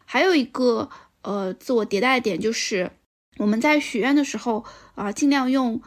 [0.06, 0.88] 还有一个
[1.22, 2.90] 呃自我迭代的点就是，
[3.36, 4.64] 我们在许愿的时候
[4.94, 5.82] 啊，尽量用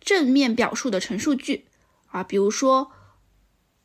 [0.00, 1.64] 正面表述的陈述句
[2.06, 2.92] 啊，比如说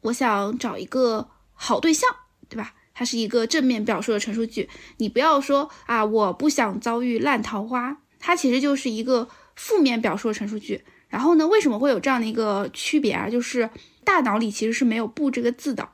[0.01, 1.29] 我想找一个
[1.61, 2.09] 好对象，
[2.47, 2.73] 对吧？
[2.93, 10.81] 它是一个正面表述的陈述句，你不要说啊我不想遭遇烂桃花，它其实就是一个负面表述的陈述句。
[11.09, 13.29] 然后呢，为什么会有这样的一个区别啊？
[13.29, 13.69] 就是
[14.03, 15.87] 大脑里其实是没有“不”这个字的。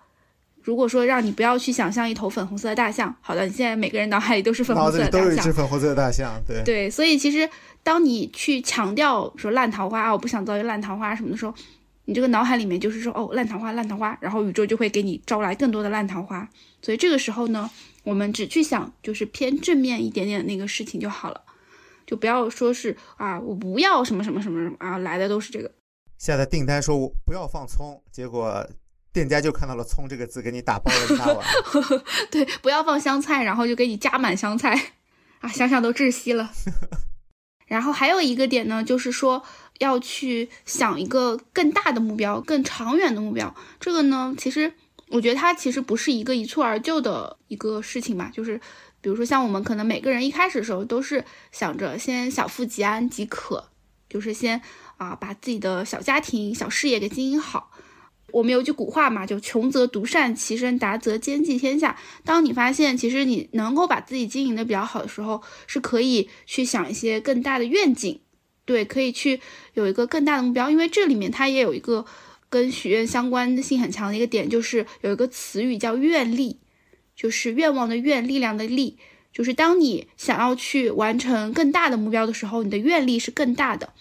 [0.62, 7.48] 如果说让你不要去想象一头粉红色的大象，好的，你现在每个人脑海里都是粉红色的大象，粉红色的大象，对对，所以其实
[7.84, 11.54] 当你去强调说烂桃花啊，我不想遭遇烂桃花什么的时候，
[12.06, 16.48] 你这个脑海里面就是说哦烂桃花烂桃花，然后宇宙就会给你招来更多的烂桃花。
[16.82, 17.70] 所以这个时候呢，
[18.04, 21.42] 我们只去想就是偏正面一点点的那个事情就好了，
[22.06, 25.72] 就不要说是啊我不要什么什么什么什么啊来的都是这个。
[26.18, 28.66] 下的订单说我不要放葱，结果
[29.12, 31.46] 店家就看到了“葱”这个字，给你打包了一大碗。
[32.32, 34.74] 对，不要放香菜，然后就给你加满香菜，
[35.40, 36.52] 啊，想想都窒息了。
[37.68, 39.44] 然后还有一个点呢，就是说
[39.80, 43.54] 要去想一个更大的目标、更长远的目标。
[43.80, 44.72] 这个呢，其实
[45.10, 48.32] 我觉得它其实不是一个一蹴而就的一个事情吧。
[48.34, 48.60] 就是
[49.02, 53.64] 比如说像我们可能每个人一开始的时候都是想着先小富即安即可，
[54.10, 54.62] 就是先
[54.98, 57.72] 啊把自己的小家庭、小事业给经营好。
[58.32, 61.96] 我们有句古话嘛，就穷则独善其身，达则兼济天下。
[62.26, 68.20] 当你发现其实你能够把自己经营的比较好的时候，是可以去想一些更大的愿景，
[68.66, 69.40] 对，可以去
[69.74, 70.70] 有一个更大的目标。
[70.70, 72.06] 因为这里面它也有一个
[72.50, 76.60] 跟许愿相关性很强的一个点，就是有一个词语叫愿力，
[77.16, 78.98] 就是愿望的愿，力量的力，
[79.32, 83.94] 就是当你想要去完成更大的目标的时候，你的愿力是更大的。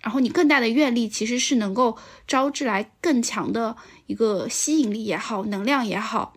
[0.00, 1.96] 然后你更大的愿力其实是能够
[2.26, 3.74] 招致来更强的
[4.06, 6.34] 一个吸引力也好，能量也好。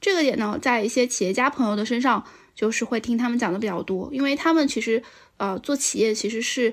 [0.00, 5.02] 这个点呢，在一些企业家朋友的身上，就是会听他们讲的比较多，因为他们其实
[5.38, 6.72] 呃做企业其实是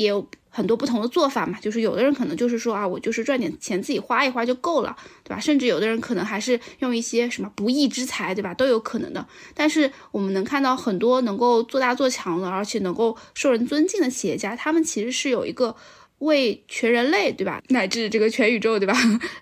[0.00, 0.26] 也有。
[0.52, 5.38] 很多不同的做法嘛，就是有的人可能就是说啊，我就是赚点钱自己花一花就够了，对吧？
[5.38, 8.52] 甚至有的人可能还是用一些什么不义之财，对吧？
[8.52, 9.24] 都有可能的。
[9.54, 15.76] 但是我们能看到很多能够做大做强的，而且能够受人尊敬的企业家，他们其实是有一个。
[16.20, 17.62] 为全人类，对吧？
[17.68, 18.94] 乃至这个全宇宙，对吧？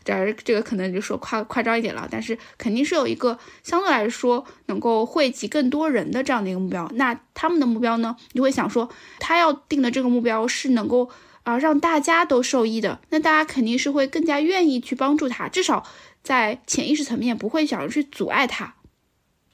[0.05, 6.91] 当然，这个可能就说夸夸张一点了，但是肯定是有一个相对来说能够惠及更多人的这样的一个目标。
[6.95, 8.17] 那他们的目标呢？
[8.33, 8.89] 你会想说，
[9.21, 11.11] 他要定的这个目标是能够
[11.43, 15.85] 啊让大家都受益的，那大家肯定是会更加愿意去帮助他，至少
[16.23, 18.75] 在潜意识层面不会想着去阻碍他。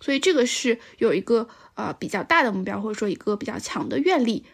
[0.00, 4.44] 所以这个是有一个呃比较大的目标，或者说一个比较强的愿力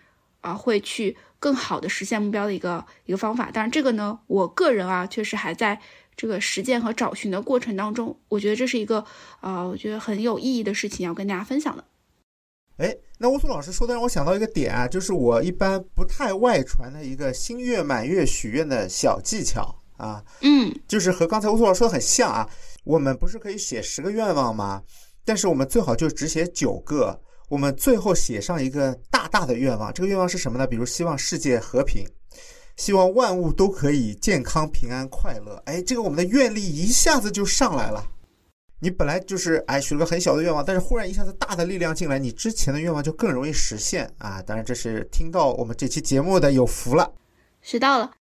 [0.40, 1.16] 啊，会去。
[1.42, 5.80] 更好的实现目标的一个一个方法，但是这个呢，我个人啊，确实还在
[6.14, 8.14] 这个实践和找寻的过程当中。
[8.28, 9.02] 我觉得这是一个
[9.40, 11.82] 啊，我觉得很有意义的事情要跟大家分享的。
[12.76, 22.46] 哎，那乌苏老师说的让我想到一个点啊，就是我一般不太外传的一个新月满月许愿的小技巧啊，嗯，就是和刚才乌苏老师说的很像啊。
[22.84, 24.82] 我们不是可以写十个愿望吗？
[25.24, 27.22] 但是我们最好就只写九个。
[27.50, 30.64] 我们最后写上一个大大的愿望，这个愿望是什么呢？
[30.64, 32.06] 比如希望世界和平，
[32.76, 35.60] 希望万物都可以健康、平安、快乐。
[35.66, 38.06] 哎，这个我们的愿力一下子就上来了。
[38.78, 44.40] 你本来就是哎许了个很小的愿望，但是忽然一下子大的力量进来，你之前的愿望就更容易实现啊！
[44.40, 47.12] 当然，这是听到我们这期节目的有福了，
[47.60, 48.12] 学到了。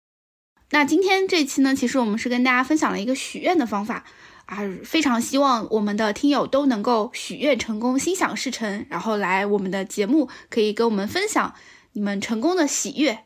[0.72, 4.06] 那今天这期呢，其实我们是跟大家分享了一个许愿的方法。
[4.50, 11.54] 啊，非常希望我们的听友都能够许愿成功，心想事成，然后来我们的节目，可以跟我们分享
[11.94, 13.20] 你们成功的喜悦。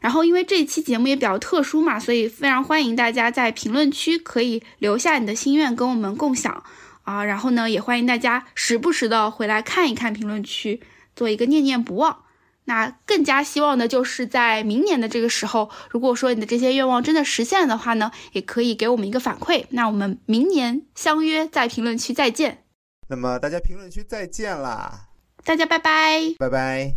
[0.00, 6.64] 然后，因为这期节目也比较特殊嘛，所以非常欢迎大家在评论区可以留下你的心愿跟我们共享
[7.02, 7.22] 啊。
[7.22, 10.80] 然后呢，也欢迎大家时不时的回来看一看评论区，
[11.14, 12.24] 做一个念念不忘。
[12.70, 19.64] 那更加希望的就是在明年的这个时候，如果说你的这些愿望真的实现了的话呢，也可以给我们一个反馈。
[19.70, 22.62] 那我们明年相约在评论区再见。
[23.08, 25.08] 那么大家评论区再见啦！
[25.44, 26.94] 大家拜拜，拜拜。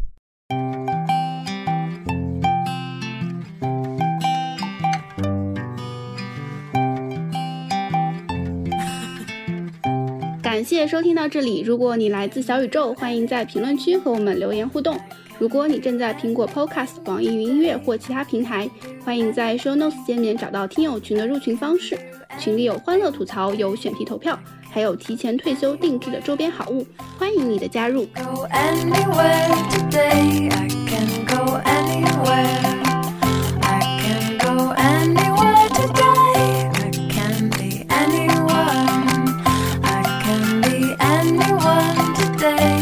[10.43, 11.61] 感谢收听到这里。
[11.61, 14.95] 如果你来自小宇宙，欢迎在评论区和我们留言互动。
[15.39, 18.69] 如果你正在苹果 Podcast、网易云音乐或其他平台，
[19.03, 21.97] 欢迎在 Show Notes 界面找到听友群的入群方式。
[22.39, 26.85] 群里有欢乐吐槽，有选题投票，还有提前退休定制的周边好物，
[27.17, 28.07] 欢迎你的加入。
[42.43, 42.72] to